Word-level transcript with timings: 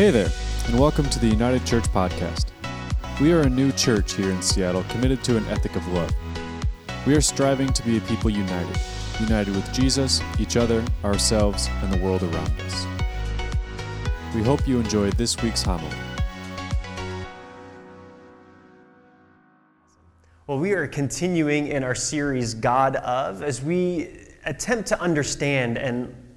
Hey 0.00 0.10
there, 0.10 0.30
and 0.66 0.80
welcome 0.80 1.10
to 1.10 1.18
the 1.18 1.26
United 1.26 1.66
Church 1.66 1.84
Podcast. 1.88 2.46
We 3.20 3.34
are 3.34 3.42
a 3.42 3.50
new 3.50 3.70
church 3.70 4.14
here 4.14 4.30
in 4.30 4.40
Seattle 4.40 4.82
committed 4.84 5.22
to 5.24 5.36
an 5.36 5.46
ethic 5.48 5.76
of 5.76 5.86
love. 5.88 6.10
We 7.06 7.14
are 7.14 7.20
striving 7.20 7.70
to 7.74 7.82
be 7.82 7.98
a 7.98 8.00
people 8.00 8.30
united, 8.30 8.80
united 9.20 9.54
with 9.54 9.70
Jesus, 9.74 10.22
each 10.38 10.56
other, 10.56 10.82
ourselves, 11.04 11.68
and 11.82 11.92
the 11.92 11.98
world 11.98 12.22
around 12.22 12.50
us. 12.62 12.86
We 14.34 14.42
hope 14.42 14.66
you 14.66 14.80
enjoyed 14.80 15.12
this 15.18 15.36
week's 15.42 15.60
homily. 15.60 15.94
Well, 20.46 20.58
we 20.58 20.72
are 20.72 20.86
continuing 20.86 21.66
in 21.66 21.84
our 21.84 21.94
series 21.94 22.54
God 22.54 22.96
of 22.96 23.42
as 23.42 23.62
we 23.62 24.08
attempt 24.46 24.88
to 24.88 24.98
understand 24.98 25.76
and 25.76 26.29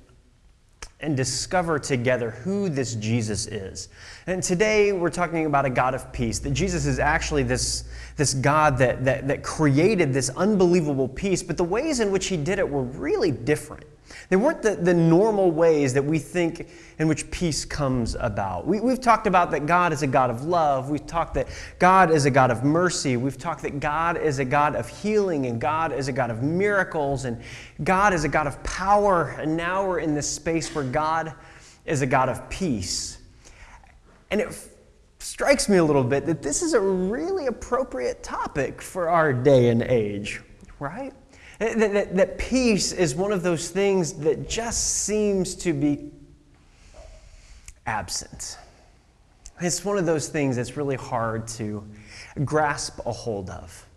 and 1.04 1.18
discover 1.18 1.78
together 1.78 2.32
who 2.32 2.70
this 2.70 2.96
Jesus 2.96 3.46
is. 3.48 3.90
And 4.26 4.41
today 4.41 4.94
we're 4.94 5.10
talking 5.10 5.46
about 5.46 5.66
a 5.66 5.70
God 5.70 5.94
of 5.94 6.12
peace, 6.14 6.40
that 6.40 6.52
Jesus 6.52 6.86
is 6.86 6.98
actually 6.98 7.44
this, 7.44 7.84
this 8.16 8.34
God 8.34 8.77
that, 8.77 9.04
that, 9.05 9.27
that 9.27 9.44
created 9.44 10.13
this 10.13 10.30
unbelievable 10.30 11.08
peace, 11.08 11.44
but 11.44 11.58
the 11.58 11.63
ways 11.63 12.00
in 12.00 12.12
which 12.12 12.27
he 12.27 12.38
did 12.38 12.58
it 12.58 12.68
were 12.68 12.84
really 12.84 13.32
different. 13.32 13.86
They 14.30 14.35
weren't 14.35 14.62
the, 14.62 14.75
the 14.75 14.93
normal 14.93 15.52
ways 15.52 15.93
that 15.93 16.03
we 16.03 16.20
think 16.20 16.70
in 16.99 17.07
which 17.07 17.30
peace 17.31 17.66
comes 17.66 18.16
about. 18.20 18.67
We, 18.67 18.79
we've 18.79 19.02
talked 19.02 19.27
about 19.27 19.52
that 19.52 19.66
God 19.66 19.93
is 19.93 20.03
a 20.03 20.07
God 20.07 20.29
of 20.29 20.43
love. 20.43 20.89
We've 20.89 21.05
talked 21.05 21.34
that 21.35 21.48
God 21.79 22.12
is 22.12 22.26
a 22.26 22.31
God 22.31 22.52
of 22.52 22.63
mercy. 22.63 23.17
We've 23.17 23.38
talked 23.38 23.62
that 23.63 23.79
God 23.79 24.17
is 24.17 24.39
a 24.39 24.45
God 24.45 24.76
of 24.76 24.88
healing 24.88 25.45
and 25.45 25.59
God 25.59 25.91
is 25.91 26.07
a 26.07 26.12
God 26.12 26.29
of 26.29 26.43
miracles 26.43 27.26
and 27.26 27.41
God 27.84 28.13
is 28.13 28.23
a 28.23 28.29
God 28.29 28.48
of 28.48 28.62
power. 28.63 29.35
And 29.39 29.57
now 29.57 29.88
we're 29.88 29.99
in 29.99 30.13
this 30.13 30.29
space 30.29 30.73
where 30.73 30.84
God 30.84 31.34
is 31.85 32.01
a 32.01 32.07
God 32.07 32.29
of 32.29 32.49
peace. 32.49 33.17
And 34.31 34.41
it 34.41 34.70
strikes 35.20 35.70
me 35.70 35.77
a 35.77 35.84
little 35.84 36.04
bit 36.04 36.26
that 36.26 36.41
this 36.41 36.62
is 36.62 36.73
a 36.73 36.79
really 36.79 37.48
appropriate 37.48 38.23
topic 38.23 38.82
for 38.82 39.10
our 39.10 39.34
day 39.34 39.70
and 39.70 39.82
age, 39.82 40.41
right? 40.79 41.13
That, 41.64 41.94
that, 41.94 42.16
that, 42.18 42.38
peace 42.38 42.92
is 42.92 43.16
one 43.16 43.32
of 43.32 43.42
those 43.42 43.70
things 43.70 44.12
that 44.16 44.50
just 44.50 45.06
seems 45.06 45.56
to 45.56 45.72
be 45.72 46.12
absent. 47.86 48.58
It's 49.62 49.86
one 49.86 49.98
of 49.98 50.06
those 50.06 50.28
things 50.28 50.58
that's 50.58 50.76
really 50.76 50.98
hard 50.98 51.48
to 51.50 51.88
grasp 52.44 53.00
a 53.06 53.14
hold 53.14 53.50
of. 53.50 53.88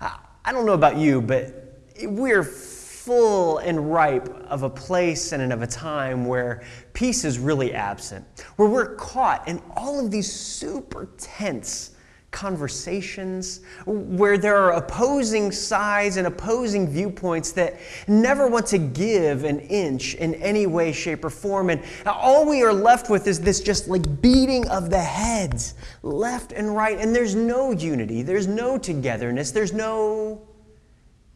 I 0.00 0.52
don't 0.52 0.66
know 0.66 0.74
about 0.74 0.98
you, 0.98 1.20
but 1.20 1.80
we're 2.00 2.44
full 2.44 3.58
and 3.58 3.92
ripe 3.92 4.28
of 4.46 4.62
a 4.62 4.70
place 4.70 5.32
and 5.32 5.52
of 5.52 5.62
a 5.62 5.66
time 5.66 6.26
where 6.26 6.62
peace 6.92 7.24
is 7.24 7.40
really 7.40 7.74
absent, 7.74 8.24
where 8.54 8.68
we're 8.68 8.94
caught 8.94 9.48
in 9.48 9.60
all 9.76 9.98
of 9.98 10.12
these 10.12 10.32
super 10.32 11.08
tense 11.18 11.95
conversations 12.30 13.60
where 13.86 14.36
there 14.36 14.56
are 14.56 14.72
opposing 14.72 15.50
sides 15.50 16.16
and 16.16 16.26
opposing 16.26 16.88
viewpoints 16.88 17.52
that 17.52 17.78
never 18.08 18.48
want 18.48 18.66
to 18.66 18.78
give 18.78 19.44
an 19.44 19.60
inch 19.60 20.14
in 20.16 20.34
any 20.34 20.66
way, 20.66 20.92
shape, 20.92 21.24
or 21.24 21.30
form. 21.30 21.70
And 21.70 21.80
all 22.04 22.44
we 22.44 22.62
are 22.62 22.72
left 22.72 23.08
with 23.08 23.26
is 23.26 23.40
this 23.40 23.60
just 23.60 23.88
like 23.88 24.20
beating 24.20 24.68
of 24.68 24.90
the 24.90 25.00
heads 25.00 25.74
left 26.02 26.52
and 26.52 26.76
right. 26.76 26.98
And 26.98 27.14
there's 27.14 27.34
no 27.34 27.70
unity, 27.70 28.22
there's 28.22 28.46
no 28.46 28.76
togetherness, 28.76 29.50
there's 29.52 29.72
no 29.72 30.42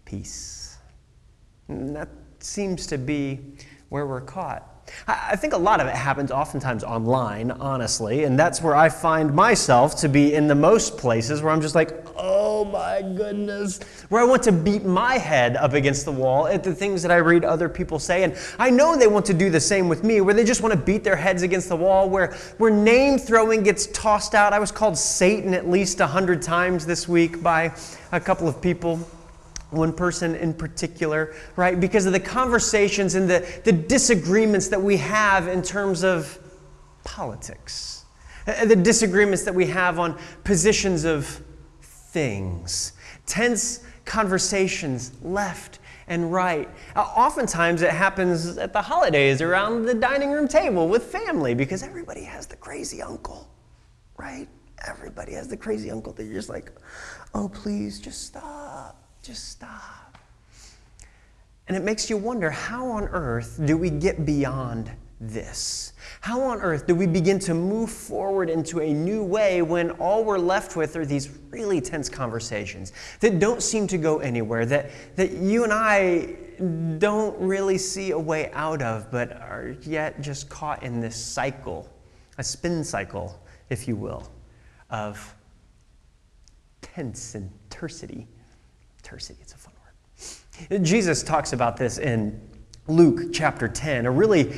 peace. 0.04 0.76
And 1.68 1.94
that 1.96 2.08
seems 2.40 2.86
to 2.88 2.98
be 2.98 3.40
where 3.88 4.06
we're 4.06 4.20
caught. 4.20 4.79
I 5.06 5.36
think 5.36 5.52
a 5.52 5.58
lot 5.58 5.80
of 5.80 5.86
it 5.86 5.94
happens 5.94 6.30
oftentimes 6.30 6.84
online, 6.84 7.50
honestly, 7.52 8.24
and 8.24 8.38
that's 8.38 8.62
where 8.62 8.76
I 8.76 8.88
find 8.88 9.34
myself 9.34 9.96
to 10.00 10.08
be 10.08 10.34
in 10.34 10.46
the 10.46 10.54
most 10.54 10.98
places 10.98 11.42
where 11.42 11.52
I'm 11.52 11.60
just 11.60 11.74
like, 11.74 12.06
oh 12.16 12.64
my 12.64 13.02
goodness, 13.02 13.80
where 14.08 14.20
I 14.20 14.24
want 14.24 14.42
to 14.44 14.52
beat 14.52 14.84
my 14.84 15.14
head 15.14 15.56
up 15.56 15.72
against 15.72 16.04
the 16.04 16.12
wall 16.12 16.46
at 16.46 16.62
the 16.62 16.74
things 16.74 17.02
that 17.02 17.10
I 17.10 17.16
read 17.16 17.44
other 17.44 17.68
people 17.68 17.98
say. 17.98 18.24
And 18.24 18.36
I 18.58 18.70
know 18.70 18.96
they 18.96 19.06
want 19.06 19.26
to 19.26 19.34
do 19.34 19.50
the 19.50 19.60
same 19.60 19.88
with 19.88 20.04
me, 20.04 20.20
where 20.20 20.34
they 20.34 20.44
just 20.44 20.62
want 20.62 20.72
to 20.72 20.78
beat 20.78 21.02
their 21.04 21.16
heads 21.16 21.42
against 21.42 21.68
the 21.68 21.76
wall, 21.76 22.08
where, 22.08 22.34
where 22.58 22.70
name 22.70 23.18
throwing 23.18 23.62
gets 23.62 23.86
tossed 23.88 24.34
out. 24.34 24.52
I 24.52 24.58
was 24.58 24.72
called 24.72 24.98
Satan 24.98 25.54
at 25.54 25.68
least 25.68 26.00
a 26.00 26.06
hundred 26.06 26.42
times 26.42 26.84
this 26.84 27.08
week 27.08 27.42
by 27.42 27.72
a 28.12 28.20
couple 28.20 28.48
of 28.48 28.60
people 28.60 29.00
one 29.70 29.92
person 29.92 30.34
in 30.34 30.52
particular, 30.52 31.34
right? 31.56 31.78
Because 31.78 32.06
of 32.06 32.12
the 32.12 32.20
conversations 32.20 33.14
and 33.14 33.28
the, 33.28 33.46
the 33.64 33.72
disagreements 33.72 34.68
that 34.68 34.80
we 34.80 34.96
have 34.96 35.48
in 35.48 35.62
terms 35.62 36.02
of 36.02 36.38
politics, 37.04 38.04
uh, 38.46 38.64
the 38.64 38.76
disagreements 38.76 39.44
that 39.44 39.54
we 39.54 39.66
have 39.66 39.98
on 39.98 40.18
positions 40.44 41.04
of 41.04 41.42
things, 41.80 42.92
tense 43.26 43.84
conversations 44.04 45.12
left 45.22 45.78
and 46.08 46.32
right. 46.32 46.68
Uh, 46.96 47.02
oftentimes 47.02 47.82
it 47.82 47.90
happens 47.90 48.58
at 48.58 48.72
the 48.72 48.82
holidays 48.82 49.40
around 49.40 49.84
the 49.84 49.94
dining 49.94 50.32
room 50.32 50.48
table 50.48 50.88
with 50.88 51.04
family 51.04 51.54
because 51.54 51.84
everybody 51.84 52.24
has 52.24 52.46
the 52.46 52.56
crazy 52.56 53.00
uncle, 53.00 53.48
right? 54.16 54.48
Everybody 54.88 55.34
has 55.34 55.46
the 55.46 55.56
crazy 55.56 55.90
uncle 55.90 56.12
that 56.14 56.24
you're 56.24 56.34
just 56.34 56.48
like, 56.48 56.72
oh, 57.34 57.48
please 57.48 58.00
just 58.00 58.26
stop 58.26 58.99
just 59.22 59.50
stop. 59.50 60.18
And 61.68 61.76
it 61.76 61.84
makes 61.84 62.10
you 62.10 62.16
wonder 62.16 62.50
how 62.50 62.86
on 62.88 63.04
earth 63.04 63.60
do 63.64 63.76
we 63.76 63.90
get 63.90 64.26
beyond 64.26 64.90
this? 65.20 65.92
How 66.20 66.42
on 66.42 66.60
earth 66.60 66.86
do 66.86 66.94
we 66.94 67.06
begin 67.06 67.38
to 67.40 67.54
move 67.54 67.90
forward 67.90 68.50
into 68.50 68.80
a 68.80 68.92
new 68.92 69.22
way 69.22 69.62
when 69.62 69.90
all 69.92 70.24
we're 70.24 70.38
left 70.38 70.74
with 70.74 70.96
are 70.96 71.06
these 71.06 71.30
really 71.50 71.80
tense 71.80 72.08
conversations 72.08 72.92
that 73.20 73.38
don't 73.38 73.62
seem 73.62 73.86
to 73.86 73.98
go 73.98 74.18
anywhere, 74.18 74.66
that, 74.66 74.90
that 75.16 75.32
you 75.32 75.62
and 75.62 75.72
I 75.72 76.34
don't 76.98 77.38
really 77.38 77.78
see 77.78 78.10
a 78.10 78.18
way 78.18 78.50
out 78.52 78.82
of, 78.82 79.10
but 79.10 79.32
are 79.32 79.76
yet 79.82 80.20
just 80.20 80.48
caught 80.48 80.82
in 80.82 81.00
this 81.00 81.14
cycle, 81.14 81.88
a 82.38 82.42
spin 82.42 82.82
cycle, 82.82 83.40
if 83.68 83.86
you 83.86 83.94
will, 83.94 84.30
of 84.90 85.34
tense 86.82 87.34
and 87.34 87.50
tersity 87.68 88.26
It's 89.16 89.54
a 89.54 89.58
fun 89.58 89.72
word. 90.70 90.84
Jesus 90.84 91.22
talks 91.22 91.52
about 91.52 91.76
this 91.76 91.98
in 91.98 92.40
Luke 92.86 93.32
chapter 93.32 93.68
10, 93.68 94.06
a 94.06 94.10
really 94.10 94.52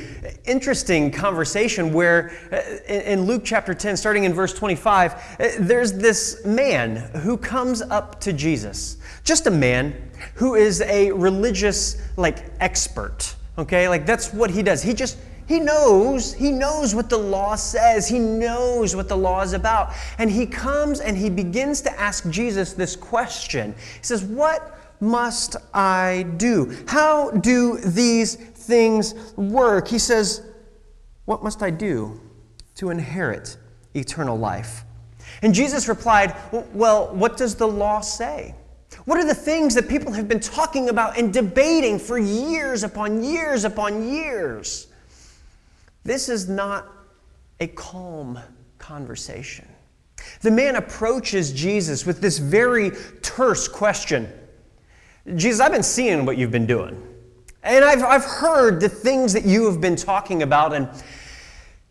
interesting 0.45 1.11
conversation 1.11 1.93
where 1.93 2.31
uh, 2.51 2.91
in 2.91 3.23
Luke 3.23 3.43
chapter 3.43 3.73
10, 3.73 3.97
starting 3.97 4.23
in 4.23 4.33
verse 4.33 4.53
25, 4.53 5.13
uh, 5.13 5.47
there's 5.59 5.93
this 5.93 6.43
man 6.45 6.97
who 7.21 7.37
comes 7.37 7.81
up 7.81 8.19
to 8.21 8.33
Jesus. 8.33 8.97
Just 9.23 9.47
a 9.47 9.51
man 9.51 10.11
who 10.35 10.55
is 10.55 10.81
a 10.81 11.11
religious, 11.11 12.01
like, 12.17 12.45
expert. 12.59 13.35
Okay? 13.57 13.87
Like, 13.87 14.05
that's 14.05 14.33
what 14.33 14.49
he 14.49 14.63
does. 14.63 14.81
He 14.81 14.93
just 14.93 15.17
he 15.47 15.59
knows, 15.59 16.33
he 16.33 16.51
knows 16.51 16.95
what 16.95 17.09
the 17.09 17.17
law 17.17 17.55
says. 17.55 18.07
He 18.07 18.19
knows 18.19 18.95
what 18.95 19.09
the 19.09 19.17
law 19.17 19.41
is 19.41 19.53
about. 19.53 19.93
And 20.17 20.29
he 20.31 20.45
comes 20.45 20.99
and 20.99 21.17
he 21.17 21.29
begins 21.29 21.81
to 21.81 21.99
ask 21.99 22.29
Jesus 22.29 22.73
this 22.73 22.95
question. 22.95 23.73
He 23.97 24.03
says, 24.03 24.23
What 24.23 24.79
must 25.01 25.57
I 25.73 26.25
do? 26.37 26.75
How 26.87 27.31
do 27.31 27.77
these 27.79 28.35
things 28.35 29.13
work? 29.35 29.87
He 29.87 29.99
says, 29.99 30.41
What 31.25 31.43
must 31.43 31.61
I 31.61 31.69
do 31.69 32.21
to 32.75 32.89
inherit 32.89 33.57
eternal 33.93 34.37
life? 34.37 34.83
And 35.41 35.53
Jesus 35.53 35.89
replied, 35.89 36.35
Well, 36.73 37.13
what 37.13 37.35
does 37.35 37.55
the 37.55 37.67
law 37.67 37.99
say? 37.99 38.55
What 39.05 39.17
are 39.17 39.25
the 39.25 39.35
things 39.35 39.75
that 39.75 39.89
people 39.89 40.13
have 40.13 40.29
been 40.29 40.39
talking 40.39 40.87
about 40.87 41.17
and 41.17 41.33
debating 41.33 41.99
for 41.99 42.17
years 42.17 42.83
upon 42.83 43.23
years 43.23 43.65
upon 43.65 44.09
years? 44.09 44.87
This 46.03 46.29
is 46.29 46.49
not 46.49 46.87
a 47.59 47.67
calm 47.67 48.39
conversation. 48.77 49.67
The 50.41 50.51
man 50.51 50.75
approaches 50.75 51.51
Jesus 51.51 52.05
with 52.05 52.21
this 52.21 52.37
very 52.37 52.91
terse 53.21 53.67
question 53.67 54.31
Jesus, 55.37 55.61
I've 55.61 55.71
been 55.71 55.83
seeing 55.83 56.25
what 56.25 56.37
you've 56.37 56.51
been 56.51 56.65
doing. 56.65 57.01
And 57.63 57.85
I've, 57.85 58.03
I've 58.03 58.25
heard 58.25 58.81
the 58.81 58.89
things 58.89 59.31
that 59.33 59.45
you 59.45 59.65
have 59.69 59.79
been 59.79 59.95
talking 59.95 60.43
about. 60.43 60.73
And, 60.73 60.89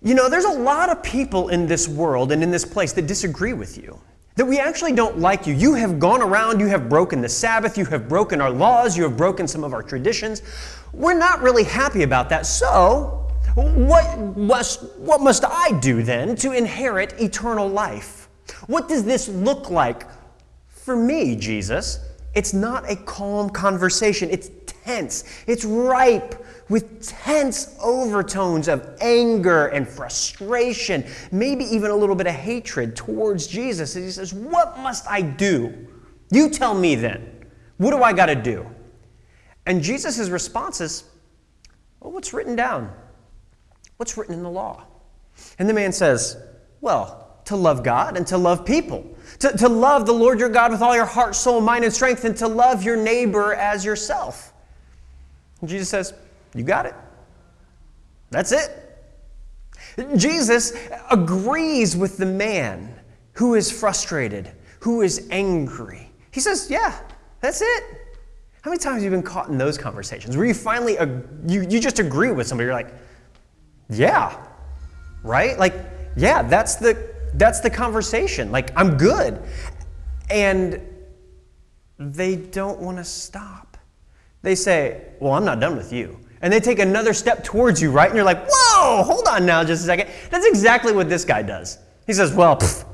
you 0.02 0.14
know, 0.14 0.28
there's 0.28 0.44
a 0.44 0.50
lot 0.50 0.90
of 0.90 1.02
people 1.02 1.48
in 1.48 1.66
this 1.66 1.88
world 1.88 2.30
and 2.30 2.42
in 2.42 2.50
this 2.50 2.66
place 2.66 2.92
that 2.92 3.06
disagree 3.06 3.54
with 3.54 3.78
you. 3.78 3.98
That 4.36 4.44
we 4.44 4.58
actually 4.58 4.92
don't 4.92 5.18
like 5.18 5.46
you. 5.46 5.54
You 5.54 5.74
have 5.74 5.98
gone 5.98 6.20
around, 6.20 6.60
you 6.60 6.66
have 6.66 6.88
broken 6.88 7.22
the 7.22 7.28
Sabbath, 7.28 7.78
you 7.78 7.86
have 7.86 8.08
broken 8.08 8.40
our 8.40 8.50
laws, 8.50 8.96
you 8.96 9.02
have 9.04 9.16
broken 9.16 9.48
some 9.48 9.64
of 9.64 9.72
our 9.72 9.82
traditions. 9.82 10.42
We're 10.92 11.18
not 11.18 11.40
really 11.40 11.64
happy 11.64 12.02
about 12.02 12.28
that. 12.30 12.44
So, 12.44 13.21
what 13.54 14.36
must, 14.36 14.82
what 14.98 15.20
must 15.20 15.44
I 15.44 15.78
do 15.80 16.02
then 16.02 16.36
to 16.36 16.52
inherit 16.52 17.20
eternal 17.20 17.68
life? 17.68 18.28
What 18.66 18.88
does 18.88 19.04
this 19.04 19.28
look 19.28 19.70
like 19.70 20.06
for 20.68 20.96
me, 20.96 21.36
Jesus? 21.36 21.98
It's 22.34 22.54
not 22.54 22.90
a 22.90 22.96
calm 22.96 23.50
conversation, 23.50 24.30
it's 24.30 24.50
tense. 24.84 25.24
It's 25.46 25.64
ripe 25.64 26.44
with 26.68 27.06
tense 27.06 27.76
overtones 27.82 28.68
of 28.68 28.96
anger 29.00 29.66
and 29.66 29.86
frustration, 29.86 31.04
maybe 31.30 31.64
even 31.64 31.90
a 31.90 31.96
little 31.96 32.14
bit 32.14 32.26
of 32.26 32.34
hatred 32.34 32.96
towards 32.96 33.46
Jesus. 33.46 33.96
And 33.96 34.04
he 34.04 34.10
says, 34.10 34.32
What 34.32 34.78
must 34.78 35.06
I 35.08 35.20
do? 35.20 35.86
You 36.30 36.48
tell 36.48 36.74
me 36.74 36.94
then. 36.94 37.46
What 37.76 37.90
do 37.90 38.02
I 38.02 38.12
got 38.12 38.26
to 38.26 38.34
do? 38.34 38.66
And 39.66 39.82
Jesus' 39.82 40.28
response 40.28 40.80
is, 40.80 41.04
Well, 42.00 42.12
what's 42.12 42.32
written 42.32 42.56
down? 42.56 42.92
What's 44.02 44.16
written 44.16 44.34
in 44.34 44.42
the 44.42 44.50
law? 44.50 44.82
And 45.60 45.68
the 45.68 45.72
man 45.72 45.92
says, 45.92 46.36
Well, 46.80 47.38
to 47.44 47.54
love 47.54 47.84
God 47.84 48.16
and 48.16 48.26
to 48.26 48.36
love 48.36 48.66
people. 48.66 49.08
To, 49.38 49.56
to 49.56 49.68
love 49.68 50.06
the 50.06 50.12
Lord 50.12 50.40
your 50.40 50.48
God 50.48 50.72
with 50.72 50.82
all 50.82 50.96
your 50.96 51.04
heart, 51.04 51.36
soul, 51.36 51.60
mind, 51.60 51.84
and 51.84 51.94
strength, 51.94 52.24
and 52.24 52.36
to 52.38 52.48
love 52.48 52.82
your 52.82 52.96
neighbor 52.96 53.54
as 53.54 53.84
yourself. 53.84 54.52
And 55.60 55.70
Jesus 55.70 55.88
says, 55.88 56.14
You 56.52 56.64
got 56.64 56.86
it. 56.86 56.96
That's 58.30 58.50
it. 58.50 58.76
Jesus 60.16 60.72
agrees 61.08 61.96
with 61.96 62.16
the 62.16 62.26
man 62.26 62.92
who 63.34 63.54
is 63.54 63.70
frustrated, 63.70 64.50
who 64.80 65.02
is 65.02 65.28
angry. 65.30 66.10
He 66.32 66.40
says, 66.40 66.68
Yeah, 66.68 66.98
that's 67.40 67.62
it. 67.62 67.84
How 68.62 68.72
many 68.72 68.80
times 68.80 68.96
have 68.96 69.04
you 69.04 69.10
been 69.10 69.22
caught 69.22 69.48
in 69.48 69.58
those 69.58 69.78
conversations 69.78 70.36
where 70.36 70.46
you 70.46 70.54
finally, 70.54 70.94
you, 71.46 71.62
you 71.68 71.78
just 71.78 72.00
agree 72.00 72.32
with 72.32 72.48
somebody? 72.48 72.66
You're 72.66 72.74
like, 72.74 72.92
Yeah, 73.92 74.36
right? 75.22 75.58
Like, 75.58 75.74
yeah, 76.16 76.42
that's 76.42 76.76
the, 76.76 77.14
that's 77.34 77.60
the 77.60 77.70
conversation. 77.70 78.50
Like, 78.50 78.70
I'm 78.76 78.96
good. 78.96 79.42
And 80.30 80.80
they 81.98 82.36
don't 82.36 82.80
want 82.80 82.98
to 82.98 83.04
stop. 83.04 83.76
They 84.42 84.54
say, 84.54 85.12
Well, 85.20 85.32
I'm 85.32 85.44
not 85.44 85.60
done 85.60 85.76
with 85.76 85.92
you. 85.92 86.18
And 86.40 86.52
they 86.52 86.58
take 86.58 86.80
another 86.80 87.14
step 87.14 87.44
towards 87.44 87.80
you, 87.80 87.92
right? 87.92 88.08
And 88.08 88.16
you're 88.16 88.24
like, 88.24 88.44
Whoa, 88.48 89.02
hold 89.02 89.28
on 89.28 89.46
now 89.46 89.62
just 89.64 89.82
a 89.82 89.86
second. 89.86 90.08
That's 90.30 90.46
exactly 90.46 90.92
what 90.92 91.08
this 91.08 91.24
guy 91.24 91.42
does. 91.42 91.78
He 92.06 92.12
says, 92.12 92.32
Well, 92.32 92.56
pff, 92.56 92.84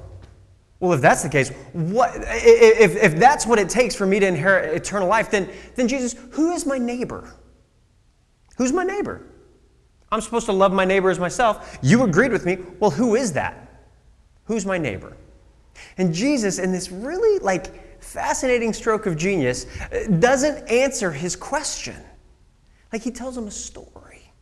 well, 0.80 0.92
if 0.92 1.00
that's 1.00 1.22
the 1.22 1.28
case, 1.28 1.50
what, 1.72 2.12
if, 2.16 2.96
if 2.96 3.16
that's 3.16 3.46
what 3.46 3.58
it 3.58 3.68
takes 3.68 3.94
for 3.96 4.06
me 4.06 4.20
to 4.20 4.26
inherit 4.26 4.76
eternal 4.76 5.08
life, 5.08 5.30
then, 5.30 5.50
then 5.74 5.88
Jesus, 5.88 6.14
who 6.30 6.52
is 6.52 6.66
my 6.66 6.78
neighbor? 6.78 7.34
Who's 8.58 8.72
my 8.72 8.84
neighbor? 8.84 9.26
I'm 10.10 10.20
supposed 10.20 10.46
to 10.46 10.52
love 10.52 10.72
my 10.72 10.84
neighbor 10.84 11.10
as 11.10 11.18
myself. 11.18 11.78
You 11.82 12.04
agreed 12.04 12.32
with 12.32 12.46
me. 12.46 12.58
Well, 12.80 12.90
who 12.90 13.14
is 13.14 13.32
that? 13.34 13.86
Who's 14.44 14.64
my 14.64 14.78
neighbor? 14.78 15.16
And 15.98 16.12
Jesus, 16.12 16.58
in 16.58 16.72
this 16.72 16.90
really 16.90 17.38
like 17.40 18.02
fascinating 18.02 18.72
stroke 18.72 19.06
of 19.06 19.16
genius, 19.16 19.66
uh, 19.92 20.06
doesn't 20.18 20.68
answer 20.68 21.10
his 21.10 21.36
question. 21.36 21.96
Like 22.92 23.02
he 23.02 23.10
tells 23.10 23.36
him 23.36 23.46
a 23.46 23.50
story. 23.50 24.32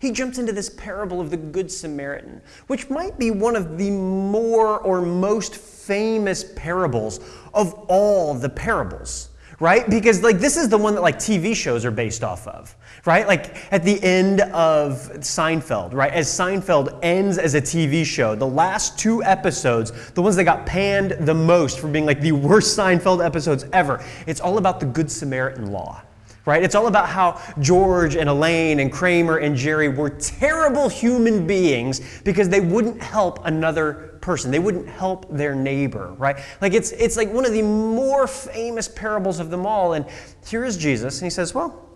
He 0.00 0.10
jumps 0.10 0.38
into 0.38 0.52
this 0.52 0.70
parable 0.70 1.20
of 1.20 1.30
the 1.30 1.36
Good 1.36 1.70
Samaritan, 1.70 2.40
which 2.66 2.90
might 2.90 3.18
be 3.18 3.30
one 3.30 3.56
of 3.56 3.78
the 3.78 3.90
more 3.90 4.80
or 4.80 5.00
most 5.00 5.56
famous 5.56 6.52
parables 6.56 7.20
of 7.54 7.72
all 7.88 8.34
the 8.34 8.48
parables 8.48 9.30
right? 9.60 9.88
Because 9.88 10.22
like 10.22 10.38
this 10.38 10.56
is 10.56 10.68
the 10.68 10.78
one 10.78 10.94
that 10.94 11.00
like 11.00 11.16
TV 11.16 11.54
shows 11.54 11.84
are 11.84 11.90
based 11.90 12.22
off 12.22 12.46
of, 12.46 12.74
right? 13.04 13.26
Like 13.26 13.72
at 13.72 13.84
the 13.84 14.02
end 14.02 14.42
of 14.42 15.10
Seinfeld, 15.20 15.94
right? 15.94 16.12
As 16.12 16.28
Seinfeld 16.28 16.98
ends 17.02 17.38
as 17.38 17.54
a 17.54 17.60
TV 17.60 18.04
show, 18.04 18.34
the 18.34 18.46
last 18.46 18.98
two 18.98 19.22
episodes, 19.22 20.10
the 20.12 20.22
ones 20.22 20.36
that 20.36 20.44
got 20.44 20.66
panned 20.66 21.12
the 21.20 21.34
most 21.34 21.78
for 21.78 21.88
being 21.88 22.06
like 22.06 22.20
the 22.20 22.32
worst 22.32 22.76
Seinfeld 22.76 23.24
episodes 23.24 23.64
ever, 23.72 24.04
it's 24.26 24.40
all 24.40 24.58
about 24.58 24.80
the 24.80 24.86
Good 24.86 25.10
Samaritan 25.10 25.72
law. 25.72 26.02
Right? 26.44 26.62
It's 26.62 26.76
all 26.76 26.86
about 26.86 27.08
how 27.08 27.42
George 27.58 28.14
and 28.14 28.28
Elaine 28.28 28.78
and 28.78 28.92
Kramer 28.92 29.38
and 29.38 29.56
Jerry 29.56 29.88
were 29.88 30.10
terrible 30.10 30.88
human 30.88 31.44
beings 31.44 32.20
because 32.22 32.48
they 32.48 32.60
wouldn't 32.60 33.02
help 33.02 33.44
another 33.46 34.15
person. 34.26 34.50
They 34.50 34.58
wouldn't 34.58 34.88
help 34.88 35.30
their 35.30 35.54
neighbor, 35.54 36.12
right? 36.18 36.36
Like 36.60 36.74
it's 36.74 36.90
it's 36.90 37.16
like 37.16 37.32
one 37.32 37.46
of 37.46 37.52
the 37.52 37.62
more 37.62 38.26
famous 38.26 38.88
parables 38.88 39.38
of 39.38 39.50
them 39.50 39.64
all. 39.64 39.92
And 39.92 40.04
here 40.44 40.64
is 40.64 40.76
Jesus, 40.76 41.20
and 41.20 41.26
he 41.26 41.30
says, 41.30 41.54
"Well, 41.54 41.88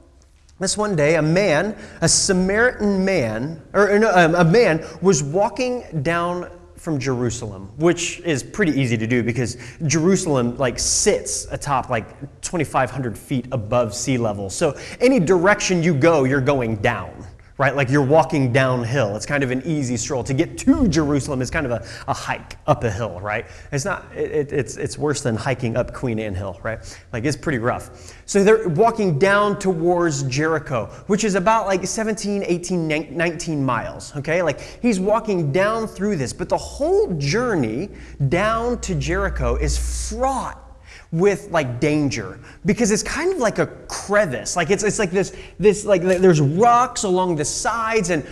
this 0.60 0.78
one 0.78 0.94
day, 0.94 1.16
a 1.16 1.22
man, 1.22 1.76
a 2.00 2.08
Samaritan 2.08 3.04
man, 3.04 3.60
or 3.74 3.98
no, 3.98 4.12
um, 4.14 4.36
a 4.36 4.44
man 4.44 4.86
was 5.02 5.24
walking 5.24 6.02
down 6.02 6.48
from 6.76 7.00
Jerusalem, 7.00 7.68
which 7.78 8.20
is 8.20 8.44
pretty 8.44 8.80
easy 8.80 8.96
to 8.96 9.08
do 9.08 9.24
because 9.24 9.58
Jerusalem 9.86 10.56
like 10.56 10.78
sits 10.78 11.46
atop 11.50 11.90
like 11.90 12.08
2,500 12.42 13.18
feet 13.18 13.48
above 13.50 13.92
sea 13.92 14.16
level. 14.16 14.48
So 14.48 14.78
any 15.00 15.18
direction 15.18 15.82
you 15.82 15.94
go, 15.94 16.24
you're 16.24 16.40
going 16.40 16.76
down 16.76 17.26
right? 17.60 17.76
Like 17.76 17.90
you're 17.90 18.00
walking 18.00 18.54
downhill. 18.54 19.16
It's 19.16 19.26
kind 19.26 19.44
of 19.44 19.50
an 19.50 19.62
easy 19.66 19.98
stroll. 19.98 20.24
To 20.24 20.32
get 20.32 20.56
to 20.60 20.88
Jerusalem 20.88 21.42
is 21.42 21.50
kind 21.50 21.66
of 21.66 21.72
a, 21.72 21.86
a 22.08 22.14
hike 22.14 22.56
up 22.66 22.84
a 22.84 22.90
hill, 22.90 23.20
right? 23.20 23.44
It's 23.70 23.84
not, 23.84 24.06
it, 24.16 24.50
it's, 24.50 24.78
it's 24.78 24.96
worse 24.96 25.20
than 25.20 25.36
hiking 25.36 25.76
up 25.76 25.92
Queen 25.92 26.18
Anne 26.18 26.34
Hill, 26.34 26.58
right? 26.62 26.78
Like 27.12 27.26
it's 27.26 27.36
pretty 27.36 27.58
rough. 27.58 28.14
So 28.24 28.42
they're 28.42 28.66
walking 28.70 29.18
down 29.18 29.58
towards 29.58 30.22
Jericho, 30.22 30.86
which 31.06 31.22
is 31.22 31.34
about 31.34 31.66
like 31.66 31.86
17, 31.86 32.44
18, 32.46 32.88
19 33.14 33.62
miles, 33.62 34.16
okay? 34.16 34.40
Like 34.40 34.60
he's 34.80 34.98
walking 34.98 35.52
down 35.52 35.86
through 35.86 36.16
this, 36.16 36.32
but 36.32 36.48
the 36.48 36.56
whole 36.56 37.12
journey 37.18 37.90
down 38.30 38.80
to 38.80 38.94
Jericho 38.94 39.56
is 39.56 40.08
fraught 40.08 40.69
with 41.12 41.50
like 41.50 41.80
danger. 41.80 42.38
Because 42.64 42.90
it's 42.90 43.02
kind 43.02 43.32
of 43.32 43.38
like 43.38 43.58
a 43.58 43.66
crevice. 43.88 44.56
Like 44.56 44.70
it's, 44.70 44.82
it's 44.82 44.98
like 44.98 45.10
this 45.10 45.34
this 45.58 45.84
like 45.84 46.02
there's 46.02 46.40
rocks 46.40 47.02
along 47.02 47.36
the 47.36 47.44
sides 47.44 48.10
and 48.10 48.24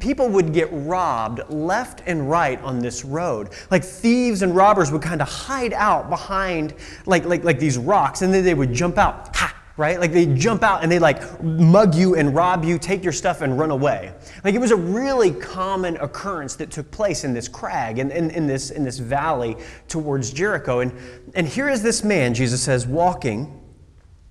people 0.00 0.28
would 0.28 0.52
get 0.52 0.68
robbed 0.70 1.40
left 1.50 2.02
and 2.06 2.30
right 2.30 2.60
on 2.62 2.80
this 2.80 3.04
road. 3.04 3.50
Like 3.70 3.84
thieves 3.84 4.42
and 4.42 4.54
robbers 4.54 4.90
would 4.92 5.02
kind 5.02 5.22
of 5.22 5.28
hide 5.28 5.72
out 5.72 6.10
behind 6.10 6.74
like 7.06 7.24
like 7.24 7.44
like 7.44 7.58
these 7.58 7.78
rocks 7.78 8.22
and 8.22 8.32
then 8.32 8.44
they 8.44 8.54
would 8.54 8.72
jump 8.72 8.98
out. 8.98 9.34
Ha 9.36 9.55
right? 9.76 10.00
Like 10.00 10.12
they 10.12 10.26
jump 10.26 10.62
out 10.62 10.82
and 10.82 10.90
they 10.90 10.98
like 10.98 11.42
mug 11.42 11.94
you 11.94 12.14
and 12.14 12.34
rob 12.34 12.64
you, 12.64 12.78
take 12.78 13.04
your 13.04 13.12
stuff 13.12 13.42
and 13.42 13.58
run 13.58 13.70
away. 13.70 14.12
Like 14.42 14.54
it 14.54 14.60
was 14.60 14.70
a 14.70 14.76
really 14.76 15.30
common 15.30 15.96
occurrence 15.98 16.56
that 16.56 16.70
took 16.70 16.90
place 16.90 17.24
in 17.24 17.34
this 17.34 17.46
crag 17.46 17.98
and 17.98 18.10
in, 18.10 18.30
in, 18.30 18.36
in, 18.36 18.46
this, 18.46 18.70
in 18.70 18.84
this 18.84 18.98
valley 18.98 19.56
towards 19.88 20.32
Jericho. 20.32 20.80
And, 20.80 20.92
and 21.34 21.46
here 21.46 21.68
is 21.68 21.82
this 21.82 22.02
man, 22.02 22.32
Jesus 22.32 22.62
says, 22.62 22.86
walking 22.86 23.60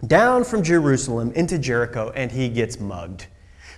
down 0.08 0.44
from 0.44 0.64
Jerusalem 0.64 1.32
into 1.34 1.60
Jericho 1.60 2.12
and 2.16 2.32
he 2.32 2.50
gets 2.50 2.80
mugged. 2.80 3.28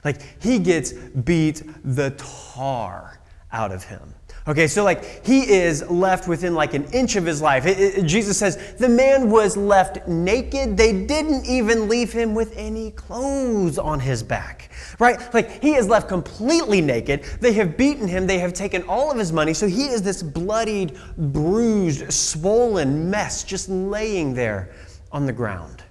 Like 0.06 0.42
he 0.42 0.60
gets 0.60 0.94
beat 0.94 1.64
the 1.84 2.12
tar 2.12 3.20
out 3.52 3.72
of 3.72 3.84
him. 3.84 4.14
Okay, 4.48 4.68
so 4.68 4.84
like 4.86 5.26
he 5.26 5.42
is 5.42 5.90
left 5.90 6.28
within 6.28 6.54
like 6.54 6.74
an 6.74 6.86
inch 6.94 7.18
of 7.18 7.26
his 7.26 7.42
life. 7.42 7.66
It, 7.66 7.78
it, 7.78 8.06
Jesus 8.06 8.38
says 8.38 8.76
the 8.78 8.88
man 8.88 9.30
was 9.30 9.58
left 9.58 10.08
naked. 10.08 10.78
They 10.78 11.06
didn't 11.06 11.46
even 11.46 11.90
leave 11.90 12.14
him 12.14 12.34
with 12.34 12.56
any 12.56 12.92
clothes 12.92 13.78
on 13.78 14.00
his 14.00 14.24
back, 14.24 14.72
right? 15.00 15.34
Like 15.34 15.62
he 15.62 15.76
is 15.76 15.90
left 15.90 16.08
completely 16.08 16.80
naked. 16.80 17.24
They 17.42 17.52
have 17.54 17.76
beaten 17.76 18.08
him. 18.08 18.26
They 18.26 18.40
have 18.40 18.54
taken 18.54 18.84
all 18.84 19.12
of 19.12 19.18
his 19.18 19.34
money. 19.34 19.54
So 19.54 19.68
he 19.68 19.88
is 19.88 20.02
this 20.02 20.24
bloodied, 20.24 20.98
bruised, 21.18 22.14
swollen 22.14 23.10
mess 23.10 23.44
just 23.44 23.68
laying 23.68 24.34
there 24.34 24.72
on 25.12 25.26
the 25.26 25.34
ground. 25.34 25.84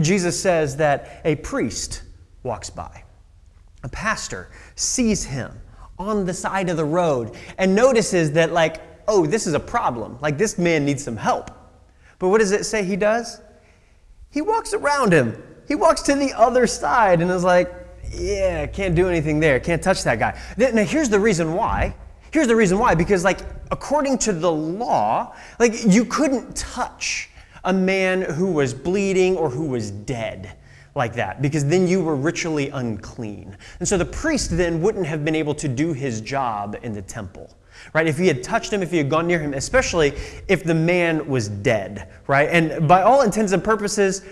Jesus 0.00 0.38
says 0.38 0.76
that 0.76 1.22
a 1.24 1.36
priest 1.36 2.02
walks 2.42 2.68
by, 2.68 3.04
a 3.84 3.88
pastor 3.88 4.50
sees 4.74 5.24
him 5.24 5.52
on 5.98 6.24
the 6.24 6.34
side 6.34 6.68
of 6.70 6.76
the 6.76 6.84
road 6.84 7.36
and 7.58 7.74
notices 7.74 8.32
that, 8.32 8.52
like, 8.52 8.80
oh, 9.08 9.26
this 9.26 9.46
is 9.46 9.54
a 9.54 9.60
problem. 9.60 10.18
Like, 10.20 10.38
this 10.38 10.58
man 10.58 10.84
needs 10.84 11.02
some 11.02 11.16
help. 11.16 11.50
But 12.18 12.28
what 12.28 12.38
does 12.38 12.52
it 12.52 12.64
say 12.64 12.84
he 12.84 12.96
does? 12.96 13.40
He 14.30 14.40
walks 14.40 14.74
around 14.74 15.12
him. 15.12 15.42
He 15.66 15.74
walks 15.74 16.02
to 16.02 16.14
the 16.14 16.32
other 16.34 16.66
side 16.66 17.20
and 17.20 17.30
is 17.30 17.44
like, 17.44 17.72
yeah, 18.12 18.66
can't 18.66 18.94
do 18.94 19.08
anything 19.08 19.40
there. 19.40 19.60
Can't 19.60 19.82
touch 19.82 20.04
that 20.04 20.18
guy. 20.18 20.40
Now, 20.56 20.84
here's 20.84 21.08
the 21.08 21.20
reason 21.20 21.54
why. 21.54 21.94
Here's 22.30 22.46
the 22.46 22.56
reason 22.56 22.78
why. 22.78 22.94
Because, 22.94 23.24
like, 23.24 23.40
according 23.70 24.18
to 24.18 24.32
the 24.32 24.50
law, 24.50 25.34
like, 25.58 25.84
you 25.86 26.04
couldn't 26.04 26.56
touch 26.56 27.30
a 27.64 27.72
man 27.72 28.22
who 28.22 28.52
was 28.52 28.72
bleeding 28.72 29.36
or 29.36 29.50
who 29.50 29.66
was 29.66 29.90
dead 29.90 30.56
like 30.94 31.14
that 31.14 31.40
because 31.42 31.64
then 31.64 31.86
you 31.86 32.02
were 32.02 32.16
ritually 32.16 32.70
unclean. 32.70 33.56
And 33.78 33.88
so 33.88 33.96
the 33.96 34.04
priest 34.04 34.56
then 34.56 34.80
wouldn't 34.80 35.06
have 35.06 35.24
been 35.24 35.34
able 35.34 35.54
to 35.54 35.68
do 35.68 35.92
his 35.92 36.20
job 36.20 36.76
in 36.82 36.92
the 36.92 37.02
temple. 37.02 37.56
Right? 37.94 38.06
If 38.06 38.18
he 38.18 38.26
had 38.26 38.42
touched 38.42 38.72
him, 38.72 38.82
if 38.82 38.90
he 38.90 38.98
had 38.98 39.08
gone 39.08 39.26
near 39.26 39.38
him, 39.38 39.54
especially 39.54 40.12
if 40.48 40.64
the 40.64 40.74
man 40.74 41.26
was 41.28 41.48
dead, 41.48 42.08
right? 42.26 42.48
And 42.50 42.88
by 42.88 43.02
all 43.02 43.22
intents 43.22 43.52
and 43.52 43.62
purposes, 43.62 44.24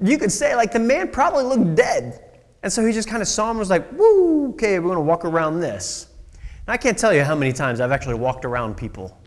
you 0.00 0.16
could 0.16 0.32
say 0.32 0.56
like 0.56 0.72
the 0.72 0.78
man 0.78 1.08
probably 1.08 1.44
looked 1.44 1.74
dead. 1.74 2.24
And 2.62 2.72
so 2.72 2.84
he 2.84 2.92
just 2.92 3.08
kind 3.08 3.20
of 3.22 3.28
saw 3.28 3.44
him 3.44 3.50
and 3.50 3.58
was 3.58 3.70
like, 3.70 3.92
woo, 3.92 4.50
okay, 4.50 4.78
we're 4.78 4.86
going 4.86 4.96
to 4.96 5.02
walk 5.02 5.24
around 5.24 5.60
this. 5.60 6.08
And 6.32 6.72
I 6.72 6.76
can't 6.76 6.98
tell 6.98 7.12
you 7.12 7.24
how 7.24 7.34
many 7.34 7.52
times 7.52 7.80
I've 7.80 7.92
actually 7.92 8.16
walked 8.16 8.44
around 8.44 8.76
people 8.76 9.17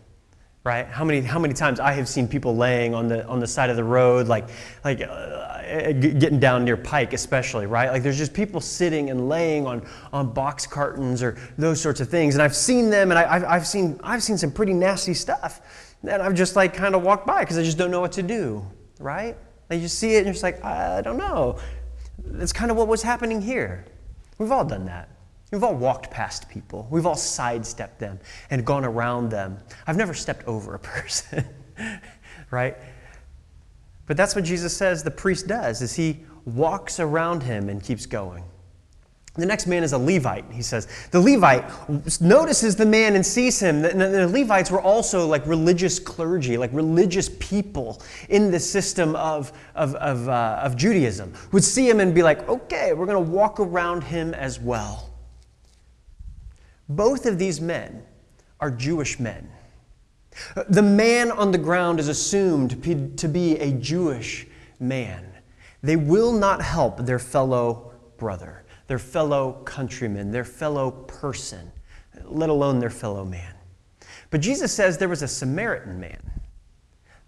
right? 0.64 0.86
How 0.86 1.04
many, 1.04 1.20
how 1.20 1.40
many 1.40 1.54
times 1.54 1.80
I 1.80 1.92
have 1.92 2.08
seen 2.08 2.28
people 2.28 2.56
laying 2.56 2.94
on 2.94 3.08
the, 3.08 3.26
on 3.26 3.40
the 3.40 3.46
side 3.46 3.68
of 3.68 3.76
the 3.76 3.82
road, 3.82 4.28
like, 4.28 4.48
like 4.84 5.00
uh, 5.00 5.92
getting 5.92 6.38
down 6.38 6.64
near 6.64 6.76
Pike, 6.76 7.12
especially, 7.14 7.66
right? 7.66 7.90
Like 7.90 8.04
there's 8.04 8.18
just 8.18 8.32
people 8.32 8.60
sitting 8.60 9.10
and 9.10 9.28
laying 9.28 9.66
on, 9.66 9.84
on 10.12 10.32
box 10.32 10.64
cartons 10.66 11.20
or 11.20 11.36
those 11.58 11.80
sorts 11.80 12.00
of 12.00 12.08
things. 12.08 12.36
And 12.36 12.42
I've 12.42 12.54
seen 12.54 12.90
them 12.90 13.10
and 13.10 13.18
I, 13.18 13.32
have 13.32 13.44
I've, 13.44 13.66
seen, 13.66 13.98
I've 14.04 14.22
seen 14.22 14.38
some 14.38 14.52
pretty 14.52 14.72
nasty 14.72 15.14
stuff. 15.14 15.96
And 16.02 16.22
I've 16.22 16.34
just 16.34 16.54
like 16.54 16.74
kind 16.74 16.94
of 16.94 17.02
walked 17.02 17.26
by 17.26 17.40
because 17.40 17.58
I 17.58 17.64
just 17.64 17.78
don't 17.78 17.90
know 17.90 18.00
what 18.00 18.12
to 18.12 18.22
do, 18.22 18.64
right? 19.00 19.36
Like 19.68 19.80
you 19.80 19.88
see 19.88 20.14
it 20.14 20.18
and 20.18 20.26
you're 20.26 20.34
just 20.34 20.44
like, 20.44 20.64
I 20.64 21.00
don't 21.02 21.16
know. 21.16 21.58
That's 22.24 22.52
kind 22.52 22.70
of 22.70 22.76
what 22.76 22.86
was 22.86 23.02
happening 23.02 23.40
here. 23.40 23.84
We've 24.38 24.52
all 24.52 24.64
done 24.64 24.86
that. 24.86 25.08
We've 25.52 25.62
all 25.62 25.74
walked 25.74 26.10
past 26.10 26.48
people. 26.48 26.88
We've 26.90 27.04
all 27.04 27.14
sidestepped 27.14 28.00
them 28.00 28.18
and 28.48 28.64
gone 28.64 28.86
around 28.86 29.28
them. 29.28 29.58
I've 29.86 29.98
never 29.98 30.14
stepped 30.14 30.48
over 30.48 30.74
a 30.74 30.78
person, 30.80 31.44
right? 32.50 32.74
But 34.06 34.16
that's 34.16 34.34
what 34.34 34.44
Jesus 34.44 34.74
says 34.74 35.02
the 35.02 35.10
priest 35.10 35.46
does 35.46 35.82
is 35.82 35.94
he 35.94 36.20
walks 36.46 36.98
around 36.98 37.42
him 37.42 37.68
and 37.68 37.82
keeps 37.82 38.06
going. 38.06 38.44
The 39.34 39.46
next 39.46 39.66
man 39.66 39.82
is 39.82 39.92
a 39.92 39.98
Levite, 39.98 40.44
he 40.50 40.62
says. 40.62 40.88
The 41.10 41.20
Levite 41.20 41.64
notices 42.20 42.74
the 42.74 42.84
man 42.86 43.14
and 43.14 43.24
sees 43.24 43.60
him. 43.60 43.82
The, 43.82 44.28
Levites 44.28 44.70
were 44.70 44.80
also 44.80 45.26
like 45.26 45.46
religious 45.46 45.98
clergy, 45.98 46.56
like 46.56 46.70
religious 46.72 47.30
people 47.40 48.02
in 48.30 48.50
the 48.50 48.60
system 48.60 49.16
of, 49.16 49.52
of, 49.74 49.94
of, 49.96 50.28
uh, 50.28 50.60
of 50.62 50.76
Judaism, 50.76 51.32
would 51.52 51.64
see 51.64 51.88
him 51.88 52.00
and 52.00 52.14
be 52.14 52.22
like, 52.22 52.46
okay, 52.48 52.94
we're 52.94 53.06
going 53.06 53.22
to 53.22 53.30
walk 53.30 53.60
around 53.60 54.02
him 54.02 54.34
as 54.34 54.58
well. 54.58 55.11
Both 56.88 57.26
of 57.26 57.38
these 57.38 57.60
men 57.60 58.02
are 58.60 58.70
Jewish 58.70 59.18
men. 59.18 59.50
The 60.68 60.82
man 60.82 61.30
on 61.30 61.50
the 61.50 61.58
ground 61.58 62.00
is 62.00 62.08
assumed 62.08 62.82
to 63.18 63.28
be 63.28 63.58
a 63.58 63.72
Jewish 63.72 64.46
man. 64.80 65.26
They 65.82 65.96
will 65.96 66.32
not 66.32 66.62
help 66.62 66.98
their 66.98 67.18
fellow 67.18 67.92
brother, 68.16 68.64
their 68.86 68.98
fellow 68.98 69.62
countryman, 69.64 70.30
their 70.30 70.44
fellow 70.44 70.90
person, 70.90 71.70
let 72.24 72.48
alone 72.48 72.78
their 72.78 72.90
fellow 72.90 73.24
man. 73.24 73.54
But 74.30 74.40
Jesus 74.40 74.72
says 74.72 74.96
there 74.96 75.08
was 75.08 75.22
a 75.22 75.28
Samaritan 75.28 76.00
man 76.00 76.31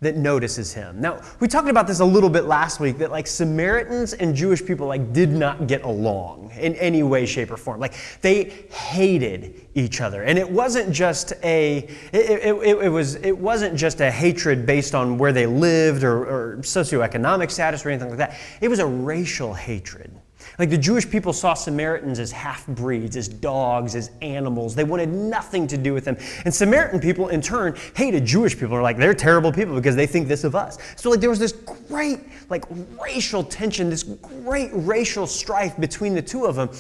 that 0.05 0.17
notices 0.17 0.73
him. 0.73 1.01
Now, 1.01 1.21
we 1.41 1.49
talked 1.49 1.69
about 1.69 1.87
this 1.87 2.01
a 2.01 2.05
little 2.05 2.31
bit 2.31 2.45
last 2.45 2.81
week 2.81 2.99
that 2.99 3.11
like 3.11 3.27
Samaritans 3.27 4.13
and 4.13 4.35
Jewish 4.35 4.65
people 4.65 4.87
like 4.87 5.13
did 5.13 5.31
not 5.31 5.67
get 5.67 5.83
along 5.83 6.53
in 6.59 6.75
any 6.77 7.03
way 7.03 7.27
shape 7.27 7.51
or 7.51 7.57
form. 7.57 7.81
Like 7.81 7.95
they 8.21 8.45
hated 8.71 9.67
each 9.75 10.01
other. 10.01 10.23
And 10.23 10.39
it 10.39 10.49
wasn't 10.49 10.93
just 10.93 11.33
a 11.43 11.79
it, 12.13 12.15
it, 12.15 12.55
it, 12.55 12.85
it 12.85 12.89
was 12.89 13.17
it 13.17 13.37
wasn't 13.37 13.77
just 13.77 14.01
a 14.01 14.11
hatred 14.11 14.67
based 14.67 14.95
on 14.95 15.19
where 15.19 15.33
they 15.33 15.47
lived 15.47 16.05
or, 16.05 16.25
or 16.25 16.57
socioeconomic 16.59 17.51
status 17.51 17.85
or 17.85 17.91
anything 17.91 18.11
like 18.11 18.19
that. 18.19 18.39
It 18.61 18.69
was 18.69 18.79
a 18.79 18.87
racial 18.87 19.55
hatred. 19.55 20.13
Like 20.59 20.71
the 20.71 20.79
Jewish 20.79 21.09
people 21.11 21.33
saw 21.33 21.55
Samaritans 21.55 22.19
as 22.21 22.31
half 22.31 22.67
breeds, 22.67 23.17
as 23.17 23.29
dogs, 23.29 23.97
as 23.97 24.11
animals. 24.23 24.75
They 24.75 24.85
wanted 24.85 25.09
nothing 25.09 25.67
to 25.67 25.77
do 25.77 25.93
with 25.93 26.05
them. 26.05 26.17
And 26.45 26.55
Samaritan 26.55 27.01
people, 27.01 27.29
in 27.29 27.41
turn, 27.41 27.77
hated 27.97 28.25
Jewish 28.25 28.55
people. 28.55 28.71
They're 28.71 28.83
like, 28.83 28.97
they're 28.97 29.15
terrible 29.15 29.53
people 29.53 29.75
because 29.75 29.97
they 29.97 30.07
think 30.07 30.29
this 30.29 30.45
of 30.45 30.55
us. 30.55 30.79
So, 30.97 31.11
like, 31.11 31.21
there 31.21 31.31
was 31.31 31.41
this 31.41 31.53
great, 31.53 32.21
like, 32.51 32.65
racial 33.01 33.43
tension, 33.43 33.91
this 33.91 34.05
great 34.05 34.71
racial 34.73 35.27
strife 35.27 35.77
between 35.77 36.15
the 36.15 36.23
two 36.23 36.45
of 36.45 36.55
them. 36.55 36.71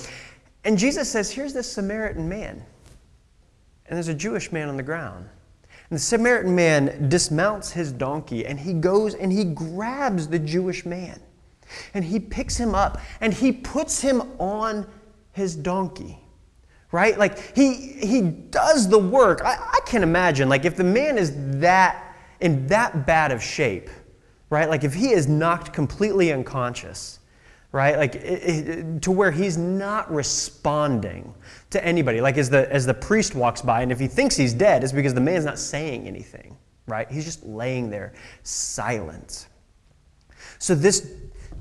And 0.65 0.79
Jesus 0.79 1.11
says, 1.11 1.31
here's 1.31 1.53
this 1.53 1.71
Samaritan 1.71 2.29
man. 2.29 2.65
And 3.87 3.97
there's 3.97 4.09
a 4.09 4.15
Jewish 4.15 4.53
man 4.53 4.69
on 4.69 4.77
the 4.77 4.83
ground. 4.83 5.29
And 5.91 5.99
the 5.99 6.03
Samaritan 6.03 6.55
man 6.55 7.09
dismounts 7.09 7.71
his 7.71 7.93
donkey 7.93 8.47
and 8.47 8.59
he 8.59 8.73
goes 8.73 9.15
and 9.15 9.31
he 9.31 9.45
grabs 9.45 10.29
the 10.29 10.39
Jewish 10.39 10.87
man. 10.87 11.21
And 11.95 12.05
he 12.05 12.21
picks 12.21 12.57
him 12.57 12.75
up 12.75 13.01
and 13.21 13.33
he 13.33 13.53
puts 13.53 14.01
him 14.01 14.23
on 14.39 14.87
his 15.33 15.57
donkey. 15.57 16.19
Right? 16.93 17.19
Like 17.19 17.57
he 17.57 17.75
he 17.75 18.21
does 18.23 18.89
the 18.89 18.99
work. 18.99 19.41
I, 19.45 19.55
I 19.55 19.81
can 19.85 20.05
imagine, 20.05 20.49
like, 20.49 20.65
if 20.65 20.77
the 20.77 20.85
man 20.85 21.19
is 21.19 21.33
that 21.59 22.15
in 22.39 22.69
that 22.69 23.05
bad 23.05 23.33
of 23.33 23.43
shape, 23.43 23.91
right? 24.49 24.69
Like 24.69 24.85
if 24.85 24.95
he 24.95 25.11
is 25.11 25.27
knocked 25.27 25.73
completely 25.73 26.33
unconscious, 26.33 27.19
right? 27.73 27.97
Like 27.97 28.15
it, 28.15 28.69
it, 28.69 29.03
to 29.03 29.11
where 29.11 29.33
he's 29.33 29.57
not 29.57 30.09
responding 30.13 31.35
to 31.71 31.85
anybody. 31.85 32.21
Like 32.21 32.39
as 32.39 32.49
the 32.49 32.73
as 32.73 32.87
the 32.87 32.95
priest 32.95 33.35
walks 33.35 33.61
by, 33.61 33.83
and 33.83 33.91
if 33.91 33.99
he 33.99 34.07
thinks 34.07 34.37
he's 34.37 34.53
dead, 34.55 34.85
it's 34.85 34.93
because 34.93 35.15
the 35.15 35.21
man's 35.21 35.45
not 35.45 35.59
saying 35.59 36.07
anything, 36.07 36.57
right? 36.87 37.11
He's 37.11 37.25
just 37.25 37.45
laying 37.45 37.91
there 37.91 38.13
silent. 38.45 39.49
So 40.61 40.77
this 40.77 41.11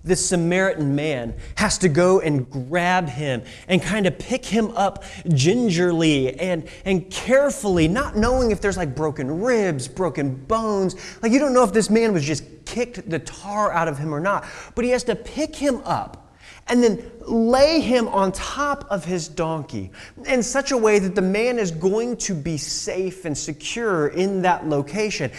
this 0.03 0.25
Samaritan 0.25 0.95
man 0.95 1.33
has 1.55 1.77
to 1.79 1.89
go 1.89 2.19
and 2.19 2.49
grab 2.49 3.07
him 3.07 3.41
and 3.69 3.81
kind 3.81 4.05
of 4.05 4.19
pick 4.19 4.43
him 4.45 4.71
up 4.71 5.03
gingerly 5.29 6.37
and, 6.39 6.67
and 6.83 7.09
carefully, 7.09 7.87
not 7.87 8.17
knowing 8.17 8.51
if 8.51 8.59
there's 8.59 8.75
like 8.75 8.95
broken 8.95 9.41
ribs, 9.41 9.87
broken 9.87 10.35
bones. 10.35 10.95
Like 11.21 11.31
you 11.31 11.39
don't 11.39 11.53
know 11.53 11.63
if 11.63 11.71
this 11.71 11.89
man 11.89 12.11
was 12.11 12.25
just 12.25 12.43
kicked 12.65 13.09
the 13.09 13.19
tar 13.19 13.71
out 13.71 13.87
of 13.87 13.97
him 13.97 14.13
or 14.13 14.19
not. 14.19 14.45
But 14.75 14.83
he 14.83 14.91
has 14.91 15.05
to 15.05 15.15
pick 15.15 15.55
him 15.55 15.77
up 15.85 16.35
and 16.67 16.83
then 16.83 17.11
lay 17.21 17.79
him 17.79 18.07
on 18.09 18.31
top 18.33 18.85
of 18.89 19.05
his 19.05 19.27
donkey 19.29 19.91
in 20.27 20.43
such 20.43 20.71
a 20.71 20.77
way 20.77 20.99
that 20.99 21.15
the 21.15 21.21
man 21.21 21.59
is 21.59 21.71
going 21.71 22.17
to 22.17 22.33
be 22.33 22.57
safe 22.57 23.23
and 23.25 23.37
secure 23.37 24.07
in 24.09 24.41
that 24.41 24.67
location. 24.67 25.31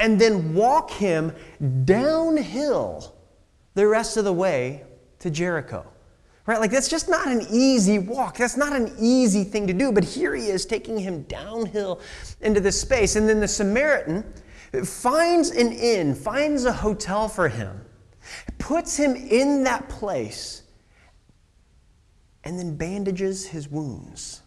And 0.00 0.20
then 0.20 0.54
walk 0.54 0.90
him 0.90 1.32
downhill 1.84 3.17
the 3.78 3.86
rest 3.86 4.16
of 4.16 4.24
the 4.24 4.32
way 4.32 4.82
to 5.20 5.30
Jericho. 5.30 5.86
Right? 6.46 6.58
Like, 6.58 6.72
that's 6.72 6.88
just 6.88 7.08
not 7.08 7.28
an 7.28 7.46
easy 7.48 8.00
walk. 8.00 8.36
That's 8.36 8.56
not 8.56 8.72
an 8.72 8.92
easy 8.98 9.44
thing 9.44 9.68
to 9.68 9.72
do. 9.72 9.92
But 9.92 10.02
here 10.02 10.34
he 10.34 10.46
is 10.48 10.66
taking 10.66 10.98
him 10.98 11.22
downhill 11.22 12.00
into 12.40 12.58
this 12.58 12.80
space. 12.80 13.14
And 13.14 13.28
then 13.28 13.38
the 13.38 13.46
Samaritan 13.46 14.24
finds 14.84 15.50
an 15.50 15.70
inn, 15.70 16.16
finds 16.16 16.64
a 16.64 16.72
hotel 16.72 17.28
for 17.28 17.48
him, 17.48 17.80
puts 18.58 18.96
him 18.96 19.14
in 19.14 19.62
that 19.62 19.88
place, 19.88 20.64
and 22.42 22.58
then 22.58 22.76
bandages 22.76 23.46
his 23.46 23.68
wounds 23.68 24.42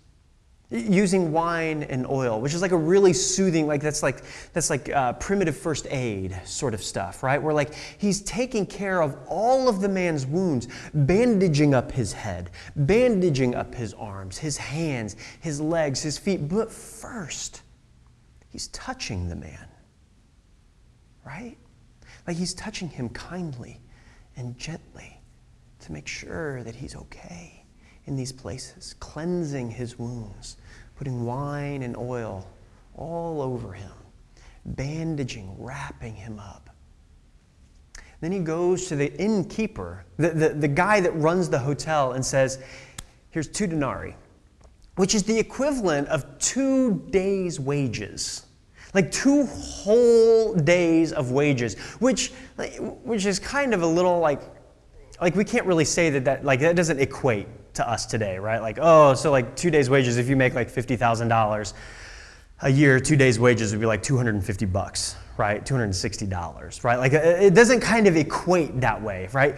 using 0.72 1.34
wine 1.34 1.84
and 1.84 2.08
oil 2.08 2.40
which 2.40 2.54
is 2.54 2.62
like 2.62 2.72
a 2.72 2.78
really 2.78 3.12
soothing 3.12 3.68
like 3.68 3.82
that's 3.82 4.02
like 4.02 4.24
that's 4.54 4.70
like 4.70 4.90
uh, 4.90 5.12
primitive 5.14 5.56
first 5.56 5.86
aid 5.90 6.40
sort 6.46 6.74
of 6.74 6.82
stuff 6.82 7.24
right? 7.24 7.42
Where 7.42 7.54
like 7.54 7.74
he's 7.98 8.22
taking 8.22 8.66
care 8.66 9.02
of 9.02 9.18
all 9.28 9.68
of 9.68 9.82
the 9.82 9.90
man's 9.90 10.26
wounds 10.26 10.70
bandaging 10.94 11.74
up 11.74 11.92
his 11.92 12.14
head 12.14 12.52
bandaging 12.76 13.54
up 13.54 13.76
his 13.76 13.94
arms 13.96 14.38
his 14.38 14.58
hands 14.58 15.18
his 15.42 15.60
legs 15.60 16.02
his 16.02 16.18
feet. 16.18 16.48
But 16.48 16.72
first 16.72 17.64
he's 18.50 18.68
touching 18.70 19.28
the 19.28 19.36
man 19.36 19.68
right? 21.26 21.58
Like 22.28 22.38
he's 22.38 22.54
touching 22.54 22.90
him 22.90 23.10
kindly 23.10 23.80
and 24.36 24.58
gently 24.58 25.20
to 25.80 25.92
make 25.92 26.08
sure 26.08 26.64
that 26.64 26.76
he's 26.76 26.96
okay 26.96 27.61
in 28.06 28.16
these 28.16 28.32
places, 28.32 28.96
cleansing 29.00 29.70
his 29.70 30.00
wounds, 30.00 30.58
putting 30.96 31.26
wine 31.26 31.84
and 31.84 31.96
oil 31.96 32.48
all 32.96 33.42
over 33.42 33.74
him, 33.74 33.92
bandaging, 34.66 35.56
wrapping 35.58 36.16
him 36.16 36.40
up. 36.40 36.70
Then 38.20 38.32
he 38.32 38.40
goes 38.40 38.88
to 38.88 38.96
the 38.96 39.12
innkeeper, 39.20 40.06
the, 40.18 40.30
the, 40.30 40.50
the 40.50 40.68
guy 40.68 41.00
that 41.00 41.12
runs 41.12 41.50
the 41.50 41.58
hotel, 41.58 42.14
and 42.14 42.24
says, 42.24 42.60
Here's 43.32 43.48
two 43.48 43.66
denarii, 43.66 44.16
which 44.96 45.16
is 45.16 45.24
the 45.24 45.38
equivalent 45.38 46.08
of 46.10 46.38
two 46.38 47.02
days' 47.10 47.60
wages. 47.60 48.46
Like 48.94 49.10
two 49.10 49.46
whole 49.46 50.54
days 50.54 51.14
of 51.14 51.32
wages, 51.32 51.76
which, 52.00 52.34
which 53.04 53.26
is 53.26 53.40
kind 53.40 53.74
of 53.74 53.84
a 53.84 53.88
little 53.88 54.20
like, 54.20 54.42
like 55.22 55.34
we 55.36 55.46
can't 55.46 55.66
really 55.66 55.86
say 55.86 56.10
that 56.10 56.26
that, 56.26 56.44
like, 56.44 56.60
that 56.60 56.76
doesn't 56.76 57.00
equate 57.00 57.48
to 57.74 57.90
us 57.90 58.06
today, 58.06 58.38
right? 58.38 58.62
Like, 58.62 58.78
oh, 58.82 59.14
so 59.14 59.32
like 59.32 59.56
two 59.56 59.72
days' 59.72 59.90
wages, 59.90 60.18
if 60.18 60.28
you 60.30 60.36
make 60.36 60.54
like 60.54 60.72
$50,000 60.72 61.74
a 62.64 62.70
year, 62.70 63.00
two 63.00 63.16
days' 63.16 63.40
wages 63.40 63.72
would 63.72 63.80
be 63.80 63.88
like 63.88 64.04
250 64.04 64.66
bucks, 64.66 65.16
right? 65.38 65.66
$260, 65.66 66.84
right? 66.84 66.98
Like 66.98 67.14
it 67.14 67.56
doesn't 67.56 67.80
kind 67.80 68.06
of 68.06 68.16
equate 68.16 68.80
that 68.82 69.02
way, 69.02 69.30
right? 69.34 69.58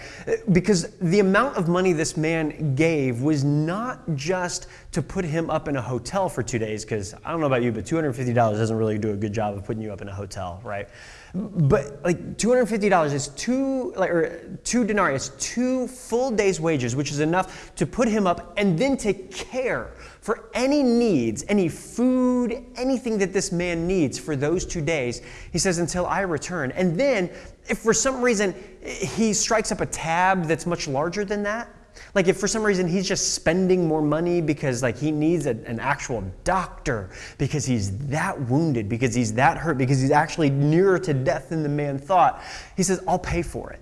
Because 0.51 0.96
the 1.00 1.20
amount 1.20 1.58
of 1.58 1.67
money 1.67 1.91
this 1.91 2.15
man 2.15 2.75
gave 2.75 3.22
was 3.22 3.43
not 3.43 4.15
just 4.15 4.67
to 4.93 5.01
put 5.01 5.25
him 5.25 5.50
up 5.50 5.67
in 5.67 5.75
a 5.75 5.82
hotel 5.82 6.29
for 6.29 6.43
two 6.43 6.60
days, 6.60 6.86
because 6.86 7.13
I 7.25 7.32
don't 7.32 7.41
know 7.41 7.48
about 7.48 7.63
you, 7.63 7.72
but 7.74 7.84
$250 7.84 8.34
doesn't 8.34 8.77
really 8.77 8.98
do 8.98 9.12
a 9.12 9.17
good 9.17 9.34
job 9.34 9.58
of 9.58 9.65
putting 9.65 9.82
you 9.82 9.91
up 9.91 10.01
in 10.01 10.08
a 10.08 10.15
hotel, 10.15 10.62
right? 10.63 10.88
But 11.35 12.03
like 12.03 12.37
$250 12.37 13.11
is 13.11 13.29
two, 13.29 13.91
like, 13.95 14.11
or 14.11 14.59
two 14.63 14.85
denarii, 14.85 15.15
is 15.15 15.29
two 15.39 15.87
full 15.87 16.29
days' 16.29 16.61
wages, 16.61 16.95
which 16.95 17.09
is 17.09 17.21
enough 17.21 17.73
to 17.75 17.87
put 17.87 18.07
him 18.07 18.27
up 18.27 18.53
and 18.55 18.77
then 18.77 18.97
take 18.97 19.31
care 19.31 19.93
for 20.21 20.51
any 20.53 20.83
needs, 20.83 21.43
any 21.49 21.69
food, 21.69 22.63
anything 22.75 23.17
that 23.17 23.33
this 23.33 23.51
man 23.51 23.87
needs 23.87 24.19
for 24.19 24.35
those 24.35 24.63
two 24.63 24.81
days. 24.81 25.23
He 25.51 25.57
says, 25.57 25.79
until 25.79 26.05
I 26.05 26.21
return. 26.21 26.71
And 26.71 26.99
then, 26.99 27.31
if 27.67 27.79
for 27.79 27.95
some 27.95 28.21
reason 28.21 28.53
he 28.83 29.33
strikes 29.33 29.71
up 29.71 29.81
a 29.81 29.87
tab 29.87 30.45
that's 30.45 30.67
much 30.67 30.87
larger 30.87 31.25
than 31.25 31.41
that, 31.43 31.67
like 32.13 32.27
if 32.27 32.38
for 32.38 32.48
some 32.48 32.63
reason 32.63 32.88
he's 32.88 33.07
just 33.07 33.33
spending 33.33 33.88
more 33.88 34.01
money 34.01 34.41
because 34.41 34.83
like 34.83 34.98
he 34.98 35.12
needs 35.12 35.45
a, 35.45 35.51
an 35.65 35.79
actual 35.79 36.24
doctor 36.43 37.10
because 37.38 37.65
he's 37.65 37.98
that 38.07 38.39
wounded, 38.50 38.88
because 38.89 39.13
he's 39.13 39.33
that 39.33 39.57
hurt, 39.57 39.77
because 39.77 40.00
he's 40.01 40.12
actually 40.12 40.50
nearer 40.50 41.00
to 41.00 41.13
death 41.13 41.50
than 41.50 41.63
the 41.63 41.69
man 41.69 41.98
thought, 41.98 42.41
he 42.75 42.83
says, 42.83 43.03
I'll 43.07 43.19
pay 43.19 43.41
for 43.41 43.72
it. 43.72 43.79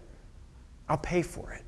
I'll 0.89 0.97
pay 0.97 1.21
for 1.21 1.51
it. 1.53 1.61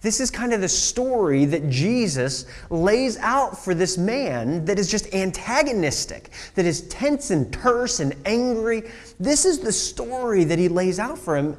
This 0.00 0.20
is 0.20 0.30
kind 0.30 0.52
of 0.52 0.60
the 0.60 0.68
story 0.68 1.44
that 1.46 1.68
Jesus 1.68 2.46
lays 2.70 3.18
out 3.18 3.58
for 3.58 3.74
this 3.74 3.98
man 3.98 4.64
that 4.64 4.78
is 4.78 4.90
just 4.90 5.12
antagonistic, 5.14 6.30
that 6.54 6.64
is 6.64 6.82
tense 6.82 7.30
and 7.30 7.52
terse 7.52 8.00
and 8.00 8.14
angry. 8.24 8.90
This 9.18 9.44
is 9.44 9.58
the 9.58 9.72
story 9.72 10.44
that 10.44 10.58
he 10.58 10.68
lays 10.68 10.98
out 10.98 11.18
for 11.18 11.36
him. 11.36 11.56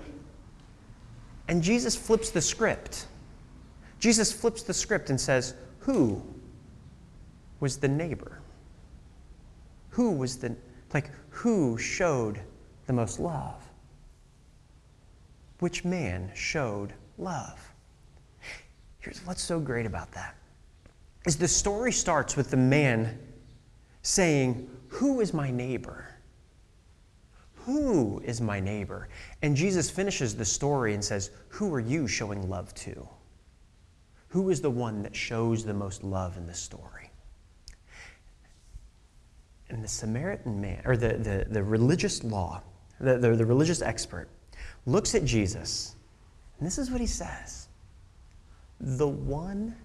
And 1.47 1.61
Jesus 1.61 1.95
flips 1.95 2.31
the 2.31 2.41
script. 2.41 3.05
Jesus 4.01 4.33
flips 4.33 4.63
the 4.63 4.73
script 4.73 5.11
and 5.11 5.21
says, 5.21 5.53
Who 5.79 6.21
was 7.59 7.77
the 7.77 7.87
neighbor? 7.87 8.41
Who 9.91 10.11
was 10.11 10.37
the, 10.37 10.55
like, 10.91 11.11
who 11.29 11.77
showed 11.77 12.41
the 12.87 12.93
most 12.93 13.19
love? 13.19 13.63
Which 15.59 15.85
man 15.85 16.31
showed 16.33 16.93
love? 17.19 17.61
Here's 18.99 19.23
what's 19.25 19.43
so 19.43 19.59
great 19.59 19.85
about 19.85 20.11
that 20.13 20.35
is 21.27 21.35
the 21.37 21.47
story 21.47 21.91
starts 21.91 22.35
with 22.35 22.49
the 22.49 22.57
man 22.57 23.19
saying, 24.01 24.67
Who 24.87 25.21
is 25.21 25.31
my 25.31 25.51
neighbor? 25.51 26.07
Who 27.53 28.19
is 28.25 28.41
my 28.41 28.59
neighbor? 28.59 29.09
And 29.43 29.55
Jesus 29.55 29.91
finishes 29.91 30.35
the 30.35 30.45
story 30.45 30.95
and 30.95 31.05
says, 31.05 31.29
Who 31.49 31.71
are 31.75 31.79
you 31.79 32.07
showing 32.07 32.49
love 32.49 32.73
to? 32.73 33.07
Who 34.31 34.49
is 34.49 34.61
the 34.61 34.69
one 34.69 35.03
that 35.03 35.13
shows 35.13 35.65
the 35.65 35.73
most 35.73 36.05
love 36.05 36.37
in 36.37 36.45
the 36.45 36.53
story? 36.53 37.11
And 39.69 39.83
the 39.83 39.89
Samaritan 39.89 40.61
man, 40.61 40.81
or 40.85 40.95
the, 40.95 41.17
the, 41.17 41.45
the 41.49 41.61
religious 41.61 42.23
law, 42.23 42.61
the, 43.01 43.17
the, 43.17 43.35
the 43.35 43.45
religious 43.45 43.81
expert, 43.81 44.29
looks 44.85 45.15
at 45.15 45.25
Jesus, 45.25 45.97
and 46.57 46.65
this 46.65 46.77
is 46.77 46.89
what 46.89 47.01
he 47.01 47.07
says 47.07 47.67
The 48.79 49.07
one 49.07 49.75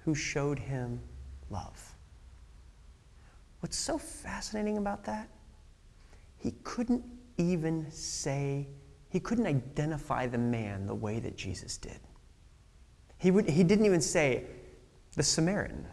who 0.00 0.12
showed 0.12 0.58
him 0.58 1.00
love. 1.48 1.94
What's 3.60 3.76
so 3.76 3.96
fascinating 3.96 4.78
about 4.78 5.04
that? 5.04 5.28
He 6.36 6.52
couldn't 6.64 7.04
even 7.36 7.88
say, 7.92 8.66
he 9.08 9.20
couldn't 9.20 9.46
identify 9.46 10.26
the 10.26 10.38
man 10.38 10.86
the 10.86 10.94
way 10.96 11.20
that 11.20 11.36
Jesus 11.36 11.76
did. 11.76 12.00
He, 13.18 13.30
would, 13.30 13.48
he 13.48 13.64
didn't 13.64 13.84
even 13.84 14.00
say 14.00 14.44
the 15.16 15.22
Samaritan, 15.22 15.84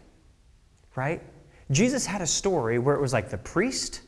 right? 0.94 1.22
Jesus 1.70 2.06
had 2.06 2.22
a 2.22 2.26
story 2.26 2.78
where 2.78 2.94
it 2.94 3.00
was 3.00 3.12
like 3.12 3.28
the 3.28 3.38
priest, 3.38 4.02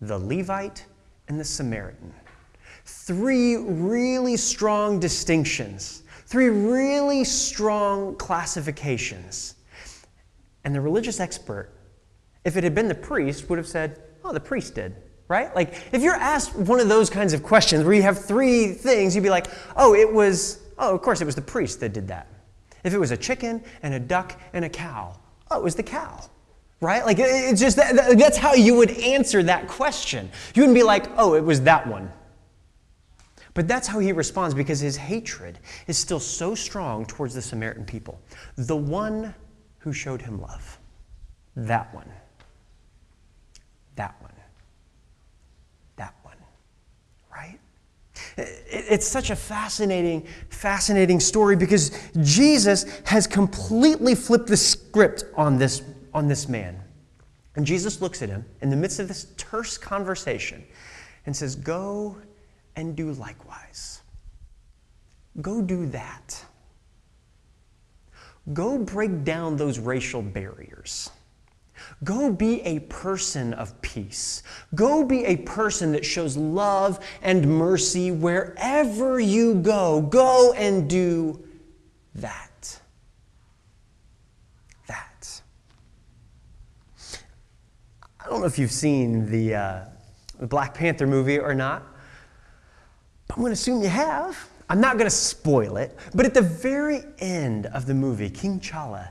the 0.00 0.18
Levite, 0.18 0.84
and 1.28 1.38
the 1.38 1.44
Samaritan. 1.44 2.14
Three 2.84 3.56
really 3.56 4.36
strong 4.36 5.00
distinctions, 5.00 6.04
three 6.26 6.48
really 6.48 7.24
strong 7.24 8.14
classifications. 8.16 9.56
And 10.64 10.74
the 10.74 10.80
religious 10.80 11.18
expert, 11.18 11.70
if 12.44 12.56
it 12.56 12.64
had 12.64 12.74
been 12.74 12.88
the 12.88 12.94
priest, 12.94 13.48
would 13.48 13.58
have 13.58 13.68
said, 13.68 14.00
Oh, 14.22 14.32
the 14.32 14.40
priest 14.40 14.74
did, 14.74 14.96
right? 15.28 15.54
Like, 15.54 15.74
if 15.92 16.00
you're 16.02 16.14
asked 16.14 16.54
one 16.56 16.80
of 16.80 16.88
those 16.88 17.10
kinds 17.10 17.32
of 17.32 17.42
questions 17.42 17.84
where 17.84 17.92
you 17.92 18.02
have 18.02 18.24
three 18.24 18.68
things, 18.68 19.14
you'd 19.14 19.22
be 19.22 19.30
like, 19.30 19.46
Oh, 19.76 19.94
it 19.94 20.10
was, 20.10 20.60
oh, 20.78 20.94
of 20.94 21.02
course, 21.02 21.20
it 21.20 21.24
was 21.24 21.34
the 21.34 21.42
priest 21.42 21.80
that 21.80 21.92
did 21.92 22.08
that. 22.08 22.28
If 22.84 22.94
it 22.94 22.98
was 22.98 23.10
a 23.10 23.16
chicken 23.16 23.64
and 23.82 23.94
a 23.94 24.00
duck 24.00 24.38
and 24.52 24.64
a 24.64 24.68
cow, 24.68 25.18
oh, 25.50 25.58
it 25.58 25.64
was 25.64 25.74
the 25.74 25.82
cow. 25.82 26.20
Right? 26.80 27.04
Like, 27.04 27.18
it's 27.18 27.60
just 27.60 27.76
that, 27.78 28.18
that's 28.18 28.36
how 28.36 28.52
you 28.52 28.74
would 28.76 28.90
answer 28.90 29.42
that 29.42 29.68
question. 29.68 30.30
You 30.54 30.62
wouldn't 30.62 30.76
be 30.76 30.82
like, 30.82 31.06
oh, 31.16 31.34
it 31.34 31.44
was 31.44 31.62
that 31.62 31.86
one. 31.86 32.12
But 33.54 33.68
that's 33.68 33.86
how 33.86 34.00
he 34.00 34.12
responds 34.12 34.54
because 34.54 34.80
his 34.80 34.96
hatred 34.96 35.60
is 35.86 35.96
still 35.96 36.20
so 36.20 36.54
strong 36.54 37.06
towards 37.06 37.34
the 37.34 37.42
Samaritan 37.42 37.84
people. 37.84 38.20
The 38.56 38.76
one 38.76 39.34
who 39.78 39.92
showed 39.92 40.20
him 40.20 40.40
love. 40.40 40.78
That 41.56 41.94
one. 41.94 42.10
That 43.94 44.16
one. 44.20 44.32
That 45.96 46.14
one. 46.22 46.36
Right? 47.32 47.60
It's 48.88 49.06
such 49.06 49.30
a 49.30 49.36
fascinating, 49.36 50.26
fascinating 50.48 51.20
story 51.20 51.56
because 51.56 51.90
Jesus 52.22 52.84
has 53.04 53.26
completely 53.26 54.14
flipped 54.14 54.46
the 54.46 54.56
script 54.56 55.24
on 55.36 55.58
this, 55.58 55.82
on 56.12 56.28
this 56.28 56.48
man. 56.48 56.80
And 57.56 57.64
Jesus 57.64 58.00
looks 58.00 58.22
at 58.22 58.28
him 58.28 58.44
in 58.62 58.70
the 58.70 58.76
midst 58.76 58.98
of 58.98 59.08
this 59.08 59.28
terse 59.36 59.78
conversation 59.78 60.64
and 61.26 61.36
says, 61.36 61.54
Go 61.54 62.16
and 62.76 62.96
do 62.96 63.12
likewise. 63.12 64.02
Go 65.40 65.62
do 65.62 65.86
that. 65.86 66.44
Go 68.52 68.78
break 68.78 69.24
down 69.24 69.56
those 69.56 69.78
racial 69.78 70.22
barriers. 70.22 71.10
Go 72.02 72.30
be 72.30 72.60
a 72.62 72.80
person 72.80 73.54
of 73.54 73.80
peace. 73.80 74.42
Go 74.74 75.04
be 75.04 75.24
a 75.24 75.36
person 75.38 75.92
that 75.92 76.04
shows 76.04 76.36
love 76.36 77.04
and 77.22 77.48
mercy 77.48 78.10
wherever 78.10 79.20
you 79.20 79.54
go. 79.54 80.02
Go 80.02 80.52
and 80.54 80.90
do 80.90 81.42
that. 82.16 82.80
That. 84.88 85.42
I 88.20 88.28
don't 88.28 88.40
know 88.40 88.46
if 88.46 88.58
you've 88.58 88.72
seen 88.72 89.30
the, 89.30 89.54
uh, 89.54 89.84
the 90.38 90.46
Black 90.46 90.74
Panther 90.74 91.06
movie 91.06 91.38
or 91.38 91.54
not, 91.54 91.84
but 93.28 93.36
I'm 93.36 93.42
going 93.42 93.50
to 93.50 93.54
assume 93.54 93.82
you 93.82 93.88
have. 93.88 94.48
I'm 94.68 94.80
not 94.80 94.94
going 94.94 95.06
to 95.06 95.14
spoil 95.14 95.76
it, 95.76 95.96
but 96.14 96.24
at 96.24 96.32
the 96.32 96.42
very 96.42 97.04
end 97.18 97.66
of 97.66 97.86
the 97.86 97.94
movie, 97.94 98.30
King 98.30 98.58
T'Challa 98.58 99.10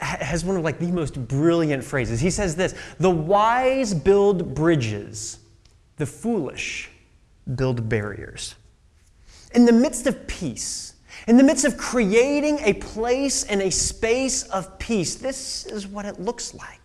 has 0.00 0.44
one 0.44 0.56
of 0.56 0.64
like 0.64 0.78
the 0.78 0.90
most 0.92 1.28
brilliant 1.28 1.84
phrases. 1.84 2.20
He 2.20 2.30
says 2.30 2.56
this, 2.56 2.74
"The 2.98 3.10
wise 3.10 3.92
build 3.92 4.54
bridges, 4.54 5.38
the 5.96 6.06
foolish 6.06 6.90
build 7.54 7.88
barriers." 7.88 8.54
In 9.54 9.64
the 9.64 9.72
midst 9.72 10.06
of 10.06 10.26
peace, 10.26 10.94
in 11.26 11.36
the 11.36 11.42
midst 11.42 11.64
of 11.64 11.76
creating 11.76 12.60
a 12.60 12.74
place 12.74 13.44
and 13.44 13.60
a 13.60 13.70
space 13.70 14.44
of 14.44 14.78
peace, 14.78 15.16
this 15.16 15.66
is 15.66 15.86
what 15.86 16.06
it 16.06 16.20
looks 16.20 16.54
like. 16.54 16.77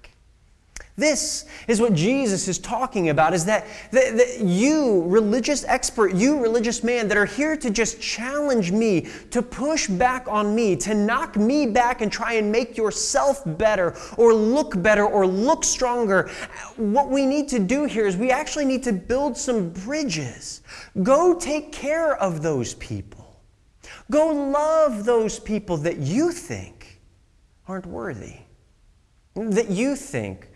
This 0.95 1.45
is 1.67 1.81
what 1.81 1.95
Jesus 1.95 2.47
is 2.47 2.59
talking 2.59 3.09
about 3.09 3.33
is 3.33 3.45
that, 3.45 3.65
that, 3.91 4.15
that, 4.15 4.41
you, 4.41 5.03
religious 5.07 5.65
expert, 5.65 6.13
you, 6.13 6.39
religious 6.39 6.83
man, 6.83 7.07
that 7.07 7.17
are 7.17 7.25
here 7.25 7.57
to 7.57 7.71
just 7.71 7.99
challenge 7.99 8.71
me, 8.71 9.07
to 9.31 9.41
push 9.41 9.87
back 9.87 10.27
on 10.27 10.53
me, 10.53 10.75
to 10.77 10.93
knock 10.93 11.35
me 11.35 11.65
back 11.65 12.01
and 12.01 12.11
try 12.11 12.33
and 12.33 12.51
make 12.51 12.77
yourself 12.77 13.41
better 13.57 13.95
or 14.17 14.35
look 14.35 14.79
better 14.83 15.03
or 15.03 15.25
look 15.25 15.63
stronger. 15.63 16.29
What 16.75 17.09
we 17.09 17.25
need 17.25 17.49
to 17.49 17.59
do 17.59 17.85
here 17.85 18.05
is 18.05 18.15
we 18.15 18.29
actually 18.29 18.65
need 18.65 18.83
to 18.83 18.93
build 18.93 19.35
some 19.35 19.71
bridges. 19.71 20.61
Go 21.01 21.33
take 21.33 21.71
care 21.71 22.15
of 22.17 22.43
those 22.43 22.75
people. 22.75 23.41
Go 24.11 24.27
love 24.27 25.05
those 25.05 25.39
people 25.39 25.77
that 25.77 25.97
you 25.97 26.31
think 26.31 27.01
aren't 27.67 27.87
worthy, 27.87 28.35
that 29.33 29.71
you 29.71 29.95
think 29.95 30.49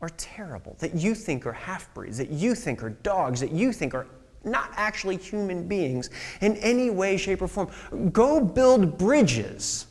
are 0.00 0.10
terrible, 0.10 0.76
that 0.78 0.94
you 0.94 1.14
think 1.14 1.46
are 1.46 1.52
half 1.52 1.92
breeds, 1.94 2.18
that 2.18 2.30
you 2.30 2.54
think 2.54 2.82
are 2.82 2.90
dogs, 2.90 3.40
that 3.40 3.52
you 3.52 3.72
think 3.72 3.94
are 3.94 4.06
not 4.44 4.70
actually 4.76 5.16
human 5.16 5.68
beings 5.68 6.10
in 6.40 6.56
any 6.56 6.88
way, 6.90 7.16
shape, 7.16 7.42
or 7.42 7.48
form. 7.48 7.70
Go 8.12 8.40
build 8.40 8.96
bridges 8.96 9.86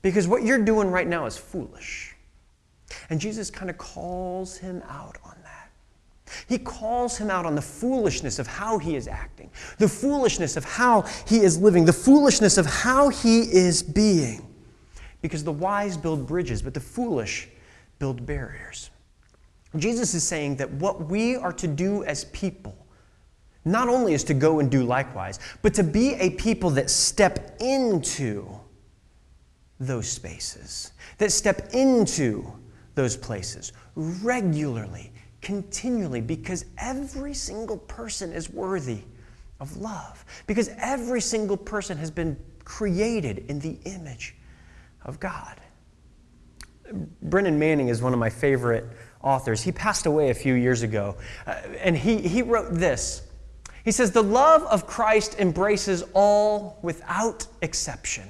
because 0.00 0.26
what 0.26 0.42
you're 0.42 0.64
doing 0.64 0.90
right 0.90 1.06
now 1.06 1.26
is 1.26 1.36
foolish. 1.36 2.14
And 3.10 3.20
Jesus 3.20 3.50
kind 3.50 3.70
of 3.70 3.78
calls 3.78 4.56
him 4.56 4.82
out 4.88 5.18
on 5.24 5.36
that. 5.44 5.70
He 6.48 6.58
calls 6.58 7.18
him 7.18 7.30
out 7.30 7.44
on 7.44 7.54
the 7.54 7.62
foolishness 7.62 8.38
of 8.38 8.46
how 8.46 8.78
he 8.78 8.96
is 8.96 9.06
acting, 9.06 9.50
the 9.78 9.88
foolishness 9.88 10.56
of 10.56 10.64
how 10.64 11.02
he 11.26 11.40
is 11.40 11.58
living, 11.58 11.84
the 11.84 11.92
foolishness 11.92 12.56
of 12.56 12.64
how 12.64 13.10
he 13.10 13.40
is 13.40 13.82
being. 13.82 14.48
Because 15.20 15.44
the 15.44 15.52
wise 15.52 15.96
build 15.96 16.26
bridges, 16.26 16.62
but 16.62 16.74
the 16.74 16.80
foolish 16.80 17.48
build 17.98 18.24
barriers. 18.26 18.90
Jesus 19.76 20.14
is 20.14 20.22
saying 20.22 20.56
that 20.56 20.70
what 20.72 21.08
we 21.08 21.36
are 21.36 21.52
to 21.54 21.66
do 21.66 22.04
as 22.04 22.24
people 22.26 22.76
not 23.64 23.88
only 23.88 24.12
is 24.12 24.24
to 24.24 24.34
go 24.34 24.60
and 24.60 24.70
do 24.70 24.82
likewise, 24.82 25.38
but 25.62 25.72
to 25.74 25.84
be 25.84 26.14
a 26.14 26.30
people 26.30 26.70
that 26.70 26.90
step 26.90 27.56
into 27.60 28.48
those 29.78 30.08
spaces, 30.08 30.92
that 31.18 31.30
step 31.30 31.70
into 31.72 32.52
those 32.94 33.16
places 33.16 33.72
regularly, 33.94 35.12
continually, 35.40 36.20
because 36.20 36.64
every 36.78 37.34
single 37.34 37.78
person 37.78 38.32
is 38.32 38.50
worthy 38.50 39.02
of 39.60 39.76
love. 39.76 40.24
Because 40.46 40.70
every 40.76 41.20
single 41.20 41.56
person 41.56 41.96
has 41.96 42.10
been 42.10 42.36
created 42.64 43.44
in 43.48 43.60
the 43.60 43.78
image 43.84 44.36
of 45.04 45.20
God. 45.20 45.60
Brennan 47.22 47.58
Manning 47.58 47.88
is 47.88 48.02
one 48.02 48.12
of 48.12 48.18
my 48.18 48.28
favorite 48.28 48.84
authors. 49.22 49.62
He 49.62 49.72
passed 49.72 50.06
away 50.06 50.30
a 50.30 50.34
few 50.34 50.54
years 50.54 50.82
ago, 50.82 51.16
uh, 51.46 51.54
and 51.80 51.96
he, 51.96 52.18
he 52.18 52.42
wrote 52.42 52.72
this. 52.72 53.22
He 53.84 53.90
says, 53.90 54.12
The 54.12 54.22
love 54.22 54.62
of 54.64 54.86
Christ 54.86 55.36
embraces 55.38 56.04
all 56.14 56.78
without 56.82 57.46
exception. 57.62 58.28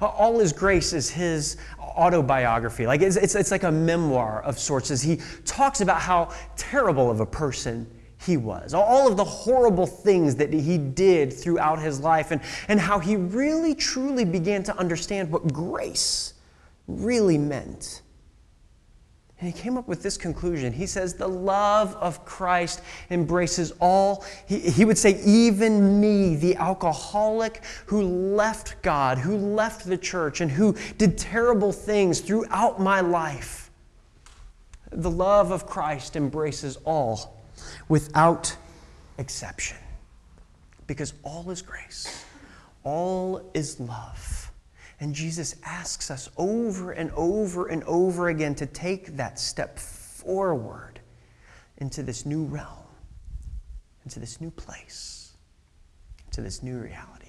All 0.00 0.40
Is 0.40 0.52
Grace 0.52 0.92
is 0.92 1.10
his 1.10 1.56
autobiography. 1.78 2.86
Like 2.86 3.02
it's, 3.02 3.16
it's, 3.16 3.34
it's 3.34 3.50
like 3.50 3.62
a 3.62 3.72
memoir 3.72 4.42
of 4.42 4.58
sorts 4.58 4.90
as 4.90 5.02
he 5.02 5.20
talks 5.44 5.80
about 5.80 6.00
how 6.00 6.30
terrible 6.56 7.10
of 7.10 7.20
a 7.20 7.26
person 7.26 7.86
he 8.24 8.36
was, 8.36 8.72
all 8.72 9.06
of 9.06 9.16
the 9.16 9.24
horrible 9.24 9.86
things 9.86 10.36
that 10.36 10.52
he 10.52 10.78
did 10.78 11.32
throughout 11.32 11.78
his 11.78 12.00
life, 12.00 12.30
and, 12.30 12.40
and 12.68 12.80
how 12.80 12.98
he 12.98 13.16
really 13.16 13.74
truly 13.74 14.24
began 14.24 14.62
to 14.62 14.76
understand 14.78 15.30
what 15.30 15.52
grace 15.52 16.34
really 16.88 17.36
meant. 17.36 18.00
And 19.40 19.52
he 19.52 19.60
came 19.60 19.76
up 19.76 19.88
with 19.88 20.02
this 20.02 20.16
conclusion. 20.16 20.72
He 20.72 20.86
says, 20.86 21.14
The 21.14 21.28
love 21.28 21.96
of 21.96 22.24
Christ 22.24 22.82
embraces 23.10 23.72
all. 23.80 24.24
He, 24.46 24.60
he, 24.60 24.84
would 24.84 24.96
say, 24.96 25.20
even 25.24 26.00
me, 26.00 26.36
the 26.36 26.56
alcoholic 26.56 27.62
who 27.86 28.02
left 28.02 28.80
God, 28.82 29.18
who 29.18 29.36
left 29.36 29.86
the 29.86 29.98
church, 29.98 30.40
and 30.40 30.50
who 30.50 30.76
did 30.98 31.18
terrible 31.18 31.72
things 31.72 32.20
throughout 32.20 32.80
my 32.80 33.00
life. 33.00 33.70
The 34.90 35.10
love 35.10 35.50
of 35.50 35.66
Christ 35.66 36.14
embraces 36.14 36.78
all 36.84 37.42
without 37.88 38.56
exception. 39.18 39.76
Because 40.86 41.14
all 41.24 41.50
is 41.50 41.62
grace, 41.62 42.24
all 42.84 43.50
is 43.54 43.80
love. 43.80 44.33
And 45.04 45.14
Jesus 45.14 45.56
asks 45.62 46.10
us 46.10 46.30
over 46.38 46.92
and 46.92 47.10
over 47.10 47.66
and 47.66 47.84
over 47.84 48.28
again 48.28 48.54
to 48.54 48.64
take 48.64 49.18
that 49.18 49.38
step 49.38 49.78
forward 49.78 50.98
into 51.76 52.02
this 52.02 52.24
new 52.24 52.44
realm, 52.44 52.86
into 54.04 54.18
this 54.18 54.40
new 54.40 54.50
place, 54.50 55.36
into 56.24 56.40
this 56.40 56.62
new 56.62 56.78
reality. 56.78 57.23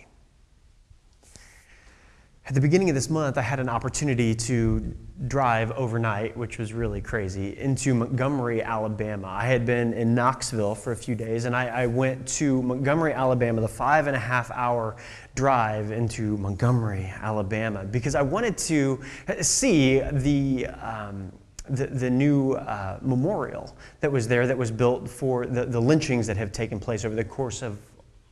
At 2.47 2.53
the 2.53 2.61
beginning 2.61 2.89
of 2.89 2.95
this 2.95 3.09
month, 3.09 3.39
I 3.39 3.41
had 3.41 3.59
an 3.59 3.69
opportunity 3.69 4.35
to 4.35 4.95
drive 5.27 5.71
overnight, 5.71 6.37
which 6.37 6.59
was 6.59 6.73
really 6.73 7.01
crazy, 7.01 7.57
into 7.57 7.95
Montgomery, 7.95 8.61
Alabama. 8.61 9.29
I 9.29 9.47
had 9.47 9.65
been 9.65 9.93
in 9.93 10.13
Knoxville 10.13 10.75
for 10.75 10.91
a 10.91 10.95
few 10.95 11.15
days, 11.15 11.45
and 11.45 11.55
I, 11.55 11.65
I, 11.65 11.87
went 11.87 12.27
to 12.27 12.61
Montgomery, 12.61 13.13
Alabama, 13.13 13.61
the 13.61 13.67
five 13.67 14.05
and 14.05 14.15
a 14.15 14.19
half 14.19 14.51
hour 14.51 14.95
drive 15.33 15.89
into 15.89 16.37
Montgomery, 16.37 17.11
Alabama, 17.19 17.83
because 17.83 18.13
I 18.13 18.21
wanted 18.21 18.59
to 18.59 19.01
see 19.41 20.01
the. 20.11 20.67
Um, 20.67 21.31
the, 21.67 21.87
the 21.87 22.11
new 22.11 22.53
uh, 22.53 22.99
memorial 23.01 23.75
that 23.99 24.11
was 24.11 24.27
there 24.27 24.45
that 24.45 24.55
was 24.55 24.69
built 24.69 25.09
for 25.09 25.47
the, 25.47 25.65
the 25.65 25.79
lynchings 25.79 26.27
that 26.27 26.37
have 26.37 26.51
taken 26.51 26.79
place 26.79 27.05
over 27.05 27.15
the 27.15 27.23
course 27.23 27.63
of 27.63 27.79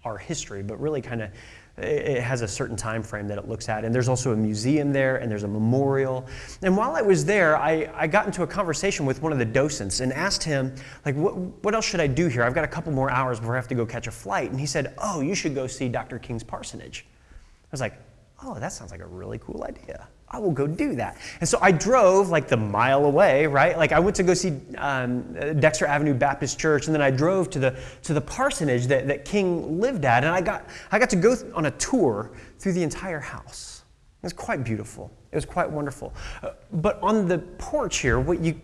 our 0.03 0.19
history, 0.19 0.61
but 0.61 0.79
really 0.79 1.01
kind 1.01 1.23
of 1.23 1.31
it 1.77 2.21
has 2.21 2.41
a 2.43 2.47
certain 2.47 2.75
time 2.75 3.01
frame 3.01 3.27
that 3.27 3.39
it 3.39 3.47
looks 3.47 3.67
at. 3.67 3.83
And 3.83 3.93
there's 3.93 4.07
also 4.07 4.31
a 4.31 4.35
museum 4.35 4.93
there, 4.93 5.17
and 5.17 5.31
there's 5.31 5.43
a 5.43 5.47
memorial. 5.47 6.27
And 6.61 6.77
while 6.77 6.95
I 6.95 7.01
was 7.01 7.25
there, 7.25 7.57
I, 7.57 7.89
I 7.95 8.05
got 8.05 8.27
into 8.27 8.43
a 8.43 8.47
conversation 8.47 9.07
with 9.07 9.23
one 9.23 9.31
of 9.31 9.39
the 9.39 9.45
docents 9.45 9.99
and 9.99 10.13
asked 10.13 10.43
him, 10.43 10.75
like, 11.03 11.15
what, 11.15 11.35
what 11.35 11.73
else 11.73 11.85
should 11.85 11.99
I 11.99 12.07
do 12.07 12.27
here? 12.27 12.43
I've 12.43 12.53
got 12.53 12.63
a 12.63 12.67
couple 12.67 12.91
more 12.91 13.09
hours 13.09 13.39
before 13.39 13.55
I 13.55 13.57
have 13.57 13.67
to 13.69 13.75
go 13.75 13.87
catch 13.87 14.05
a 14.05 14.11
flight. 14.11 14.51
And 14.51 14.59
he 14.59 14.67
said, 14.67 14.93
oh, 14.99 15.21
you 15.21 15.33
should 15.33 15.55
go 15.55 15.65
see 15.65 15.89
Dr. 15.89 16.19
King's 16.19 16.43
parsonage. 16.43 17.07
I 17.09 17.67
was 17.71 17.81
like, 17.81 17.99
oh, 18.43 18.59
that 18.59 18.71
sounds 18.71 18.91
like 18.91 19.01
a 19.01 19.07
really 19.07 19.39
cool 19.39 19.63
idea. 19.63 20.07
I 20.29 20.39
will 20.39 20.51
go 20.51 20.65
do 20.65 20.95
that. 20.95 21.17
And 21.39 21.47
so 21.47 21.59
I 21.61 21.71
drove 21.71 22.29
like 22.29 22.47
the 22.47 22.57
mile 22.57 23.05
away, 23.05 23.45
right? 23.45 23.77
Like 23.77 23.91
I 23.91 23.99
went 23.99 24.15
to 24.15 24.23
go 24.23 24.33
see 24.33 24.59
um, 24.77 25.33
Dexter 25.59 25.85
Avenue 25.85 26.15
Baptist 26.15 26.59
Church, 26.59 26.87
and 26.87 26.95
then 26.95 27.01
I 27.01 27.11
drove 27.11 27.49
to 27.51 27.59
the 27.59 27.79
to 28.01 28.13
the 28.13 28.21
parsonage 28.21 28.87
that, 28.87 29.07
that 29.07 29.25
King 29.25 29.79
lived 29.79 30.05
at, 30.05 30.23
and 30.23 30.33
I 30.33 30.41
got 30.41 30.67
I 30.91 30.97
got 30.97 31.09
to 31.11 31.15
go 31.15 31.35
on 31.53 31.67
a 31.67 31.71
tour 31.71 32.31
through 32.57 32.73
the 32.73 32.83
entire 32.83 33.19
house. 33.19 33.83
It 34.21 34.25
was 34.25 34.33
quite 34.33 34.63
beautiful. 34.63 35.11
It 35.31 35.35
was 35.35 35.45
quite 35.45 35.69
wonderful. 35.69 36.13
Uh, 36.41 36.51
but 36.71 37.01
on 37.03 37.27
the 37.27 37.39
porch 37.39 37.97
here, 37.99 38.19
what 38.19 38.39
you 38.39 38.59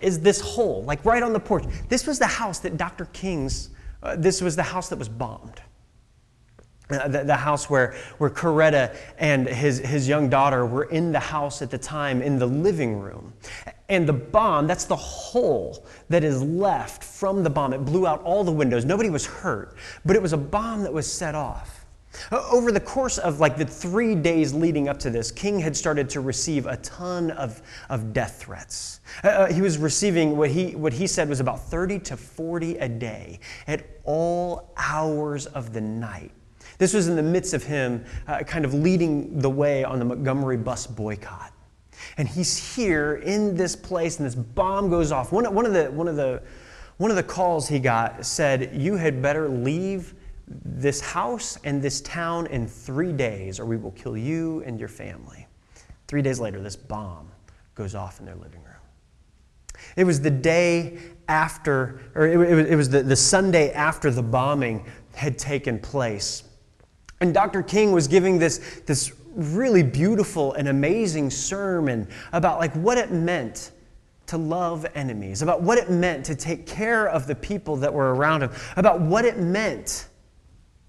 is 0.00 0.20
this 0.20 0.40
hole, 0.40 0.82
like 0.84 1.04
right 1.04 1.22
on 1.22 1.32
the 1.32 1.40
porch. 1.40 1.64
This 1.88 2.06
was 2.06 2.18
the 2.18 2.26
house 2.26 2.58
that 2.60 2.76
Dr. 2.76 3.06
King's. 3.06 3.70
Uh, 4.02 4.16
this 4.16 4.40
was 4.40 4.54
the 4.56 4.62
house 4.62 4.88
that 4.90 4.98
was 4.98 5.08
bombed. 5.08 5.62
Uh, 6.90 7.08
the, 7.08 7.24
the, 7.24 7.34
house 7.34 7.70
where, 7.70 7.94
where 8.18 8.28
Coretta 8.28 8.94
and 9.16 9.48
his, 9.48 9.78
his 9.78 10.06
young 10.06 10.28
daughter 10.28 10.66
were 10.66 10.84
in 10.84 11.12
the 11.12 11.18
house 11.18 11.62
at 11.62 11.70
the 11.70 11.78
time 11.78 12.20
in 12.20 12.38
the 12.38 12.46
living 12.46 13.00
room. 13.00 13.32
And 13.88 14.06
the 14.06 14.12
bomb, 14.12 14.66
that's 14.66 14.84
the 14.84 14.96
hole 14.96 15.86
that 16.10 16.24
is 16.24 16.42
left 16.42 17.02
from 17.02 17.42
the 17.42 17.48
bomb. 17.48 17.72
It 17.72 17.86
blew 17.86 18.06
out 18.06 18.22
all 18.22 18.44
the 18.44 18.52
windows. 18.52 18.84
Nobody 18.84 19.08
was 19.08 19.24
hurt, 19.24 19.76
but 20.04 20.14
it 20.14 20.20
was 20.20 20.34
a 20.34 20.36
bomb 20.36 20.82
that 20.82 20.92
was 20.92 21.10
set 21.10 21.34
off. 21.34 21.86
Over 22.30 22.70
the 22.70 22.80
course 22.80 23.16
of 23.18 23.40
like 23.40 23.56
the 23.56 23.64
three 23.64 24.14
days 24.14 24.52
leading 24.52 24.88
up 24.88 24.98
to 25.00 25.10
this, 25.10 25.30
King 25.30 25.58
had 25.58 25.74
started 25.74 26.08
to 26.10 26.20
receive 26.20 26.66
a 26.66 26.76
ton 26.78 27.30
of, 27.30 27.62
of 27.88 28.12
death 28.12 28.40
threats. 28.40 29.00
Uh, 29.22 29.28
uh 29.28 29.52
he 29.52 29.62
was 29.62 29.78
receiving 29.78 30.36
what 30.36 30.50
he, 30.50 30.76
what 30.76 30.92
he 30.92 31.06
said 31.06 31.28
was 31.30 31.40
about 31.40 31.60
30 31.60 31.98
to 32.00 32.16
40 32.16 32.76
a 32.76 32.88
day 32.88 33.40
at 33.66 33.86
all 34.04 34.72
hours 34.76 35.46
of 35.46 35.72
the 35.72 35.80
night. 35.80 36.30
This 36.78 36.92
was 36.92 37.08
in 37.08 37.16
the 37.16 37.22
midst 37.22 37.54
of 37.54 37.64
him 37.64 38.04
uh, 38.26 38.40
kind 38.40 38.64
of 38.64 38.74
leading 38.74 39.38
the 39.38 39.50
way 39.50 39.84
on 39.84 39.98
the 39.98 40.04
Montgomery 40.04 40.56
bus 40.56 40.86
boycott. 40.86 41.52
And 42.16 42.28
he's 42.28 42.74
here 42.74 43.16
in 43.24 43.56
this 43.56 43.76
place, 43.76 44.18
and 44.18 44.26
this 44.26 44.34
bomb 44.34 44.90
goes 44.90 45.12
off. 45.12 45.32
One, 45.32 45.52
one, 45.54 45.66
of 45.66 45.72
the, 45.72 45.90
one, 45.90 46.08
of 46.08 46.16
the, 46.16 46.42
one 46.96 47.10
of 47.10 47.16
the 47.16 47.22
calls 47.22 47.68
he 47.68 47.78
got 47.78 48.24
said, 48.26 48.70
You 48.74 48.96
had 48.96 49.22
better 49.22 49.48
leave 49.48 50.14
this 50.46 51.00
house 51.00 51.58
and 51.64 51.80
this 51.80 52.00
town 52.02 52.46
in 52.48 52.66
three 52.66 53.12
days, 53.12 53.58
or 53.58 53.64
we 53.64 53.76
will 53.76 53.92
kill 53.92 54.16
you 54.16 54.62
and 54.66 54.78
your 54.78 54.88
family. 54.88 55.46
Three 56.06 56.22
days 56.22 56.38
later, 56.38 56.60
this 56.60 56.76
bomb 56.76 57.30
goes 57.74 57.94
off 57.94 58.20
in 58.20 58.26
their 58.26 58.36
living 58.36 58.62
room. 58.62 58.74
It 59.96 60.04
was 60.04 60.20
the 60.20 60.30
day 60.30 60.98
after, 61.28 62.00
or 62.14 62.26
it, 62.26 62.36
was, 62.36 62.66
it 62.66 62.76
was 62.76 62.88
the, 62.88 63.02
the 63.02 63.16
Sunday 63.16 63.72
after 63.72 64.10
the 64.10 64.22
bombing 64.22 64.84
had 65.14 65.38
taken 65.38 65.78
place. 65.78 66.44
And 67.20 67.32
Dr. 67.32 67.62
King 67.62 67.92
was 67.92 68.08
giving 68.08 68.38
this, 68.38 68.82
this 68.86 69.12
really 69.34 69.82
beautiful 69.82 70.52
and 70.54 70.68
amazing 70.68 71.30
sermon 71.30 72.08
about 72.32 72.58
like 72.58 72.72
what 72.74 72.98
it 72.98 73.10
meant 73.10 73.72
to 74.26 74.38
love 74.38 74.86
enemies, 74.94 75.42
about 75.42 75.62
what 75.62 75.78
it 75.78 75.90
meant 75.90 76.24
to 76.26 76.34
take 76.34 76.66
care 76.66 77.08
of 77.08 77.26
the 77.26 77.34
people 77.34 77.76
that 77.76 77.92
were 77.92 78.14
around 78.14 78.42
him, 78.42 78.50
about 78.76 79.00
what 79.00 79.24
it 79.24 79.38
meant, 79.38 80.08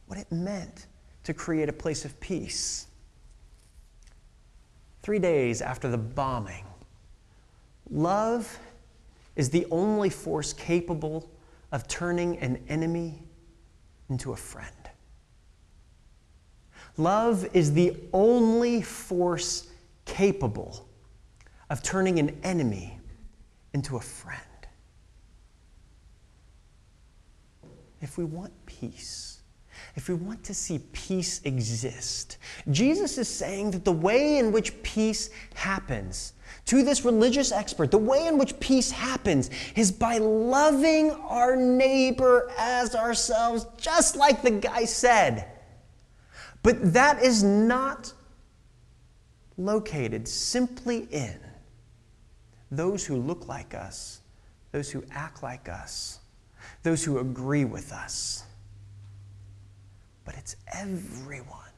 what 0.07 0.17
it 0.17 0.31
meant 0.31 0.88
to 1.23 1.33
create 1.33 1.67
a 1.67 1.73
place 1.73 2.05
of 2.05 2.17
peace. 2.19 2.88
Three 5.03 5.19
days 5.19 5.61
after 5.61 5.89
the 5.89 5.97
bombing, 5.97 6.65
love 7.89 8.57
is 9.35 9.49
the 9.49 9.65
only 9.69 10.09
force 10.09 10.53
capable 10.53 11.29
of 11.71 11.88
turning 11.88 12.38
an 12.38 12.63
enemy 12.69 13.21
into 14.09 14.31
a 14.31 14.35
friend. 14.35 14.85
Love 16.97 17.47
is 17.53 17.73
the 17.73 17.95
only 18.13 18.81
force 18.81 19.69
capable 20.05 20.88
of 21.69 21.84
turning 21.84 22.19
an 22.19 22.38
enemy 22.43 22.99
into 23.73 23.97
a 23.97 24.01
friend. 24.01 24.41
If 28.01 28.17
we 28.17 28.23
want 28.23 28.53
peace, 28.65 29.41
if 29.95 30.10
we 30.10 30.15
want 30.15 30.43
to 30.45 30.53
see 30.53 30.79
peace 30.93 31.41
exist, 31.43 32.38
Jesus 32.71 33.17
is 33.17 33.27
saying 33.27 33.71
that 33.71 33.84
the 33.84 33.91
way 33.91 34.38
in 34.38 34.51
which 34.51 34.81
peace 34.84 35.29
happens, 35.55 36.34
to 36.65 36.84
this 36.84 37.05
religious 37.05 37.51
expert, 37.51 37.91
the 37.91 37.97
way 37.97 38.27
in 38.27 38.38
which 38.38 38.60
peace 38.60 38.91
happens 38.91 39.49
is 39.75 39.91
by 39.91 40.17
loving 40.17 41.12
our 41.12 41.55
neighbor 41.55 42.51
as 42.58 42.95
ourselves, 42.95 43.65
just 43.77 44.15
like 44.15 44.41
the 44.41 44.51
guy 44.51 44.86
said. 44.86 45.55
But 46.65 46.93
that 46.93 47.21
is 47.21 47.43
not 47.43 48.12
located 49.56 50.28
simply 50.28 51.08
in 51.12 51.39
those 52.71 53.06
who 53.06 53.17
look 53.17 53.47
like 53.47 53.75
us, 53.75 54.21
those 54.71 54.89
who 54.89 55.04
act 55.12 55.43
like 55.43 55.69
us, 55.69 56.21
those 56.82 57.04
who 57.04 57.19
agree 57.19 57.65
with 57.65 57.93
us. 57.93 58.45
But 60.25 60.38
it's 60.39 60.56
everyone. 60.73 61.69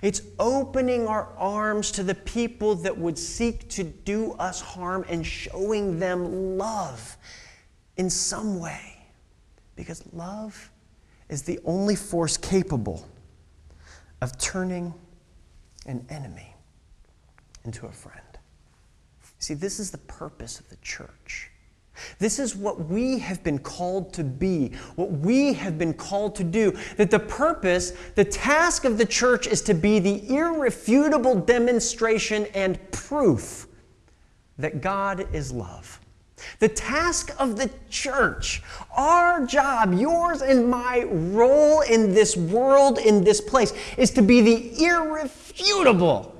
It's 0.00 0.22
opening 0.38 1.08
our 1.08 1.32
arms 1.36 1.90
to 1.90 2.04
the 2.04 2.14
people 2.14 2.76
that 2.76 2.96
would 2.96 3.18
seek 3.18 3.68
to 3.70 3.82
do 3.82 4.34
us 4.34 4.60
harm 4.60 5.04
and 5.08 5.26
showing 5.26 5.98
them 5.98 6.56
love 6.56 7.16
in 7.96 8.10
some 8.10 8.60
way. 8.60 9.08
Because 9.74 10.04
love 10.12 10.70
is 11.28 11.42
the 11.42 11.58
only 11.64 11.96
force 11.96 12.36
capable 12.36 13.08
of 14.20 14.36
turning 14.38 14.94
an 15.86 16.04
enemy 16.10 16.54
into 17.64 17.86
a 17.86 17.92
friend. 17.92 18.20
See, 19.38 19.54
this 19.54 19.80
is 19.80 19.90
the 19.90 19.98
purpose 19.98 20.60
of 20.60 20.68
the 20.68 20.76
church. 20.76 21.50
This 22.18 22.38
is 22.38 22.56
what 22.56 22.86
we 22.86 23.18
have 23.18 23.42
been 23.42 23.58
called 23.58 24.12
to 24.14 24.24
be, 24.24 24.72
what 24.96 25.10
we 25.10 25.52
have 25.54 25.78
been 25.78 25.94
called 25.94 26.34
to 26.36 26.44
do. 26.44 26.76
That 26.96 27.10
the 27.10 27.18
purpose, 27.18 27.92
the 28.14 28.24
task 28.24 28.84
of 28.84 28.98
the 28.98 29.04
church 29.04 29.46
is 29.46 29.62
to 29.62 29.74
be 29.74 29.98
the 29.98 30.34
irrefutable 30.34 31.34
demonstration 31.34 32.46
and 32.54 32.78
proof 32.90 33.66
that 34.58 34.80
God 34.80 35.26
is 35.34 35.52
love. 35.52 35.99
The 36.58 36.68
task 36.68 37.34
of 37.38 37.56
the 37.56 37.70
church, 37.88 38.62
our 38.90 39.46
job, 39.46 39.94
yours 39.94 40.42
and 40.42 40.68
my 40.68 41.04
role 41.04 41.80
in 41.82 42.14
this 42.14 42.36
world, 42.36 42.98
in 42.98 43.24
this 43.24 43.40
place, 43.40 43.72
is 43.96 44.10
to 44.12 44.22
be 44.22 44.40
the 44.40 44.84
irrefutable 44.84 46.34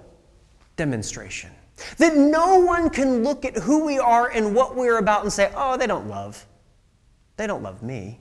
demonstration 0.77 1.51
that 1.99 2.17
no 2.17 2.59
one 2.59 2.91
can 2.91 3.23
look 3.23 3.45
at 3.45 3.57
who 3.57 3.85
we 3.85 3.99
are 3.99 4.29
and 4.29 4.55
what 4.55 4.77
we're 4.77 4.99
about 4.99 5.23
and 5.23 5.33
say, 5.33 5.51
oh, 5.55 5.77
they 5.77 5.87
don't 5.87 6.09
love. 6.09 6.47
They 7.37 7.47
don't 7.47 7.63
love 7.63 7.83
me. 7.83 8.21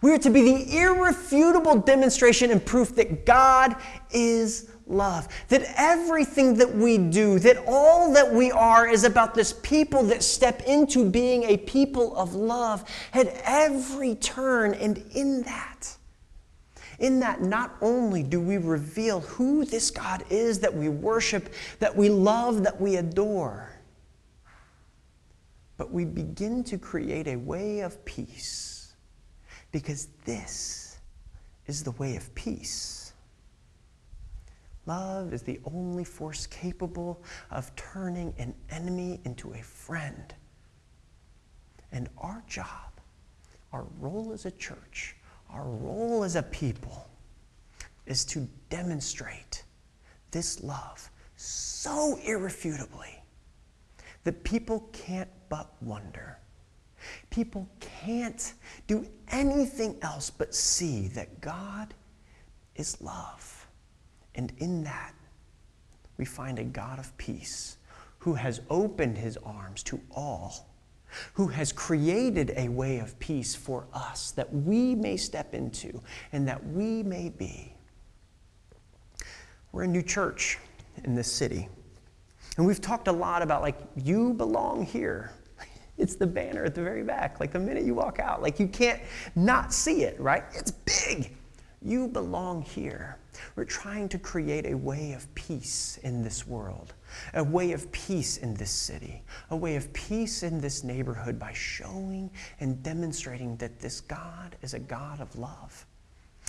We 0.00 0.12
are 0.12 0.18
to 0.18 0.30
be 0.30 0.42
the 0.42 0.76
irrefutable 0.78 1.76
demonstration 1.76 2.50
and 2.50 2.64
proof 2.64 2.94
that 2.96 3.26
God 3.26 3.76
is 4.10 4.70
love. 4.86 5.28
That 5.48 5.64
everything 5.76 6.54
that 6.54 6.74
we 6.74 6.98
do, 6.98 7.38
that 7.40 7.64
all 7.66 8.12
that 8.12 8.32
we 8.32 8.50
are 8.50 8.86
is 8.86 9.04
about 9.04 9.34
this 9.34 9.52
people 9.52 10.02
that 10.04 10.22
step 10.22 10.62
into 10.62 11.08
being 11.08 11.44
a 11.44 11.56
people 11.56 12.16
of 12.16 12.34
love 12.34 12.84
at 13.12 13.40
every 13.44 14.14
turn. 14.16 14.74
And 14.74 14.98
in 15.14 15.42
that, 15.42 15.96
in 16.98 17.20
that, 17.20 17.42
not 17.42 17.76
only 17.80 18.22
do 18.22 18.40
we 18.40 18.58
reveal 18.58 19.20
who 19.20 19.64
this 19.64 19.90
God 19.90 20.24
is 20.30 20.60
that 20.60 20.74
we 20.74 20.88
worship, 20.88 21.52
that 21.78 21.96
we 21.96 22.08
love, 22.08 22.62
that 22.64 22.80
we 22.80 22.96
adore, 22.96 23.68
but 25.76 25.90
we 25.90 26.04
begin 26.04 26.62
to 26.64 26.78
create 26.78 27.26
a 27.26 27.36
way 27.36 27.80
of 27.80 28.04
peace 28.04 28.94
because 29.72 30.08
this 30.24 30.98
is 31.66 31.82
the 31.82 31.90
way 31.92 32.14
of 32.14 32.32
peace. 32.34 33.01
Love 34.86 35.32
is 35.32 35.42
the 35.42 35.60
only 35.64 36.04
force 36.04 36.46
capable 36.46 37.22
of 37.50 37.74
turning 37.76 38.34
an 38.38 38.54
enemy 38.70 39.20
into 39.24 39.52
a 39.52 39.62
friend. 39.62 40.34
And 41.92 42.08
our 42.18 42.42
job, 42.48 43.00
our 43.72 43.86
role 44.00 44.32
as 44.32 44.44
a 44.46 44.50
church, 44.50 45.16
our 45.50 45.64
role 45.64 46.24
as 46.24 46.36
a 46.36 46.42
people 46.42 47.08
is 48.06 48.24
to 48.24 48.48
demonstrate 48.70 49.64
this 50.30 50.62
love 50.62 51.10
so 51.36 52.18
irrefutably 52.24 53.22
that 54.24 54.42
people 54.44 54.88
can't 54.92 55.30
but 55.48 55.70
wonder. 55.80 56.38
People 57.30 57.68
can't 57.80 58.54
do 58.86 59.06
anything 59.28 59.96
else 60.02 60.30
but 60.30 60.54
see 60.54 61.08
that 61.08 61.40
God 61.40 61.94
is 62.76 63.00
love. 63.00 63.61
And 64.34 64.52
in 64.58 64.84
that, 64.84 65.14
we 66.16 66.24
find 66.24 66.58
a 66.58 66.64
God 66.64 66.98
of 66.98 67.16
peace 67.18 67.76
who 68.18 68.34
has 68.34 68.60
opened 68.70 69.18
his 69.18 69.36
arms 69.38 69.82
to 69.84 70.00
all 70.10 70.72
who 71.34 71.46
has 71.48 71.72
created 71.72 72.52
a 72.56 72.68
way 72.68 72.98
of 72.98 73.18
peace 73.18 73.54
for 73.54 73.86
us 73.92 74.30
that 74.32 74.52
we 74.52 74.94
may 74.94 75.16
step 75.16 75.54
into 75.54 76.00
and 76.32 76.46
that 76.48 76.64
we 76.68 77.02
may 77.02 77.28
be. 77.28 77.72
We're 79.72 79.84
a 79.84 79.88
new 79.88 80.02
church 80.02 80.58
in 81.04 81.14
this 81.14 81.30
city. 81.30 81.68
And 82.56 82.66
we've 82.66 82.80
talked 82.80 83.08
a 83.08 83.12
lot 83.12 83.40
about, 83.40 83.62
like, 83.62 83.78
you 83.96 84.34
belong 84.34 84.84
here. 84.84 85.30
It's 85.98 86.16
the 86.16 86.26
banner 86.26 86.64
at 86.64 86.74
the 86.74 86.82
very 86.82 87.04
back. 87.04 87.38
Like, 87.38 87.52
the 87.52 87.60
minute 87.60 87.84
you 87.84 87.94
walk 87.94 88.18
out, 88.18 88.42
like, 88.42 88.58
you 88.58 88.66
can't 88.66 89.00
not 89.36 89.72
see 89.72 90.04
it, 90.04 90.18
right? 90.18 90.42
It's 90.54 90.70
big. 90.70 91.36
You 91.82 92.08
belong 92.08 92.62
here. 92.62 93.18
We're 93.56 93.64
trying 93.64 94.08
to 94.10 94.18
create 94.18 94.66
a 94.66 94.76
way 94.76 95.12
of 95.12 95.32
peace 95.34 95.98
in 96.02 96.22
this 96.22 96.46
world, 96.46 96.94
a 97.34 97.44
way 97.44 97.72
of 97.72 97.90
peace 97.92 98.36
in 98.38 98.54
this 98.54 98.70
city, 98.70 99.22
a 99.50 99.56
way 99.56 99.76
of 99.76 99.92
peace 99.92 100.42
in 100.42 100.60
this 100.60 100.84
neighborhood 100.84 101.38
by 101.38 101.52
showing 101.52 102.30
and 102.60 102.82
demonstrating 102.82 103.56
that 103.56 103.80
this 103.80 104.00
God 104.00 104.56
is 104.62 104.74
a 104.74 104.78
God 104.78 105.20
of 105.20 105.36
love. 105.38 105.86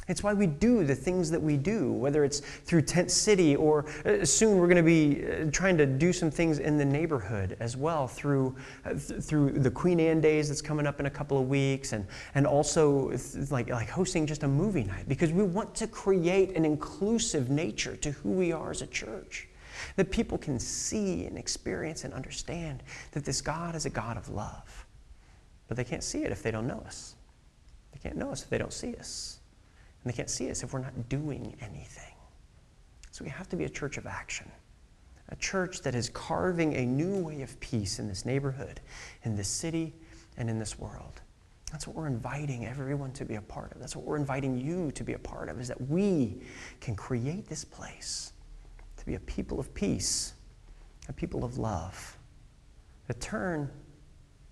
It's 0.08 0.24
why 0.24 0.34
we 0.34 0.48
do 0.48 0.84
the 0.84 0.96
things 0.96 1.32
that 1.32 1.42
we 1.42 1.56
do, 1.58 1.92
whether 1.92 2.24
it's 2.24 2.40
through 2.40 2.82
Tent 2.82 3.10
City 3.10 3.56
or 3.56 3.86
uh, 4.06 4.26
soon 4.26 4.58
we're 4.58 4.68
going 4.68 4.78
to 4.78 4.84
be 4.84 5.26
uh, 5.26 5.52
trying 5.52 5.78
to 5.78 5.86
do 5.86 6.12
some 6.12 6.30
things 6.30 6.60
in 6.60 6.78
the 6.78 6.86
neighborhood 6.86 7.56
as 7.60 7.78
well 7.78 8.08
through, 8.08 8.56
uh, 8.86 8.96
through 8.96 9.52
the 9.52 9.72
Queen 9.72 10.00
Anne 10.00 10.20
Days 10.20 10.50
that's 10.50 10.62
coming 10.62 10.86
up 10.86 11.00
in 11.00 11.06
a 11.06 11.10
couple 11.10 11.38
of 11.38 11.48
weeks 11.48 11.94
and, 11.94 12.06
and 12.36 12.46
also 12.46 13.18
like, 13.50 13.70
like 13.70 13.90
hosting 13.90 14.28
just 14.28 14.44
a 14.44 14.48
movie 14.48 14.84
night 14.84 15.08
because 15.08 15.32
we 15.32 15.44
want 15.44 15.74
to 15.76 15.88
create 15.88 16.56
an 16.56 16.66
inclusive 16.66 17.50
nature 17.50 17.96
to 17.98 18.12
who 18.12 18.32
we 18.32 18.52
are 18.52 18.72
as 18.72 18.82
a 18.82 18.88
church. 18.88 19.48
That 19.96 20.12
people 20.12 20.38
can 20.38 20.60
see 20.60 21.26
and 21.26 21.38
experience 21.38 22.04
and 22.04 22.14
understand 22.14 22.84
that 23.12 23.26
this 23.26 23.42
God 23.42 23.76
is 23.76 23.86
a 23.86 23.90
God 23.90 24.18
of 24.18 24.30
love. 24.30 24.86
But 25.68 25.78
they 25.78 25.84
can't 25.84 26.04
see 26.04 26.24
it 26.24 26.32
if 26.32 26.44
they 26.44 26.52
don't 26.52 26.68
know 26.68 26.84
us. 26.86 27.16
They 27.92 28.00
can't 28.00 28.18
know 28.18 28.32
us 28.32 28.44
if 28.44 28.50
they 28.50 28.58
don't 28.58 28.74
see 28.74 28.96
us. 28.96 29.40
And 30.04 30.12
they 30.12 30.16
can't 30.16 30.30
see 30.30 30.50
us 30.50 30.64
if 30.64 30.74
we're 30.74 30.82
not 30.82 31.10
doing 31.10 31.56
anything. 31.62 32.14
So 33.12 33.24
we 33.24 33.30
have 33.30 33.48
to 33.50 33.56
be 33.56 33.66
a 33.66 33.70
church 33.70 33.98
of 33.98 34.06
action, 34.06 34.52
a 35.30 35.36
church 35.36 35.82
that 35.82 35.96
is 35.96 36.10
carving 36.10 36.76
a 36.76 36.86
new 36.86 37.24
way 37.24 37.42
of 37.42 37.60
peace 37.60 38.00
in 38.00 38.08
this 38.08 38.26
neighborhood, 38.26 38.82
in 39.24 39.36
this 39.36 39.48
city, 39.48 39.94
and 40.38 40.50
in 40.50 40.60
this 40.60 40.80
world. 40.80 41.22
That's 41.72 41.88
what 41.88 41.96
we're 41.96 42.08
inviting 42.08 42.66
everyone 42.66 43.12
to 43.14 43.26
be 43.26 43.36
a 43.36 43.42
part 43.42 43.72
of. 43.72 43.80
That's 43.80 43.96
what 43.96 44.06
we're 44.06 44.18
inviting 44.18 44.60
you 44.60 44.92
to 44.92 45.04
be 45.04 45.14
a 45.14 45.20
part 45.20 45.50
of, 45.50 45.60
is 45.60 45.68
that 45.68 45.82
we 45.90 46.42
can 46.82 46.96
create 46.96 47.48
this 47.48 47.64
place 47.64 48.34
to 48.98 49.06
be 49.06 49.16
a 49.16 49.20
people 49.22 49.60
of 49.60 49.74
peace, 49.74 50.34
a 51.10 51.14
people 51.14 51.44
of 51.44 51.58
love, 51.58 52.18
that 53.08 53.20
turn 53.20 53.70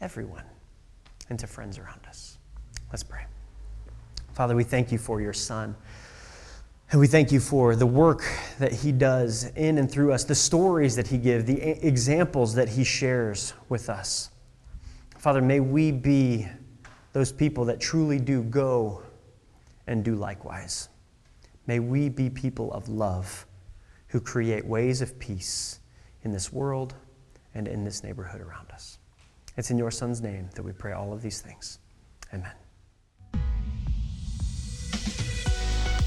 everyone 0.02 0.46
into 1.30 1.48
friends 1.48 1.78
around 1.78 2.02
us. 2.08 2.38
Let's 2.92 3.04
pray. 3.04 3.26
Father, 4.42 4.56
we 4.56 4.64
thank 4.64 4.92
you 4.92 4.98
for 4.98 5.22
your 5.22 5.34
Son. 5.34 5.76
And 6.90 7.00
we 7.00 7.06
thank 7.06 7.32
you 7.32 7.40
for 7.40 7.76
the 7.76 7.86
work 7.86 8.24
that 8.58 8.72
he 8.72 8.92
does 8.92 9.44
in 9.56 9.78
and 9.78 9.88
through 9.88 10.14
us, 10.14 10.24
the 10.24 10.34
stories 10.34 10.96
that 10.96 11.06
he 11.06 11.20
gives, 11.20 11.46
the 11.46 11.62
examples 11.86 12.56
that 12.56 12.68
he 12.68 12.84
shares 12.84 13.54
with 13.70 13.88
us. 13.88 14.32
Father, 15.20 15.44
may 15.44 15.60
we 15.60 15.92
be 15.92 16.48
those 17.14 17.32
people 17.32 17.66
that 17.66 17.80
truly 17.80 18.18
do 18.18 18.42
go 18.42 19.04
and 19.86 20.04
do 20.04 20.16
likewise. 20.16 20.90
May 21.68 21.78
we 21.78 22.10
be 22.10 22.28
people 22.28 22.74
of 22.74 22.90
love 22.90 23.46
who 24.08 24.20
create 24.20 24.66
ways 24.66 25.04
of 25.04 25.20
peace 25.20 25.82
in 26.24 26.32
this 26.32 26.52
world 26.52 26.96
and 27.54 27.68
in 27.68 27.84
this 27.84 28.04
neighborhood 28.04 28.42
around 28.42 28.72
us. 28.72 28.98
It's 29.56 29.70
in 29.70 29.78
your 29.78 29.92
Son's 29.92 30.20
name 30.20 30.50
that 30.56 30.64
we 30.64 30.72
pray 30.72 30.94
all 30.94 31.14
of 31.14 31.22
these 31.22 31.42
things. 31.42 31.78
Amen. 32.34 32.61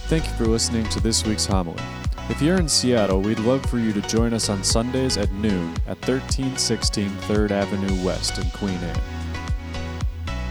Thank 0.06 0.26
you 0.26 0.32
for 0.34 0.44
listening 0.44 0.86
to 0.90 1.00
this 1.00 1.24
week's 1.26 1.46
homily. 1.46 1.82
If 2.28 2.42
you're 2.42 2.58
in 2.58 2.68
Seattle, 2.68 3.20
we'd 3.22 3.38
love 3.38 3.64
for 3.66 3.78
you 3.78 3.92
to 3.94 4.02
join 4.02 4.34
us 4.34 4.48
on 4.50 4.62
Sundays 4.62 5.16
at 5.16 5.32
noon 5.32 5.72
at 5.86 5.96
1316 6.06 7.08
3rd 7.08 7.50
Avenue 7.50 8.04
West 8.04 8.38
in 8.38 8.48
Queen 8.50 8.78
Anne. 8.78 9.00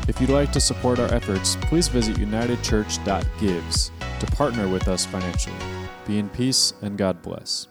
If 0.07 0.19
you'd 0.19 0.31
like 0.31 0.51
to 0.53 0.59
support 0.59 0.99
our 0.99 1.13
efforts, 1.13 1.55
please 1.61 1.87
visit 1.87 2.17
unitedchurch.gives 2.17 3.91
to 4.19 4.25
partner 4.35 4.67
with 4.67 4.87
us 4.87 5.05
financially. 5.05 5.55
Be 6.07 6.17
in 6.17 6.29
peace 6.29 6.73
and 6.81 6.97
God 6.97 7.21
bless. 7.21 7.67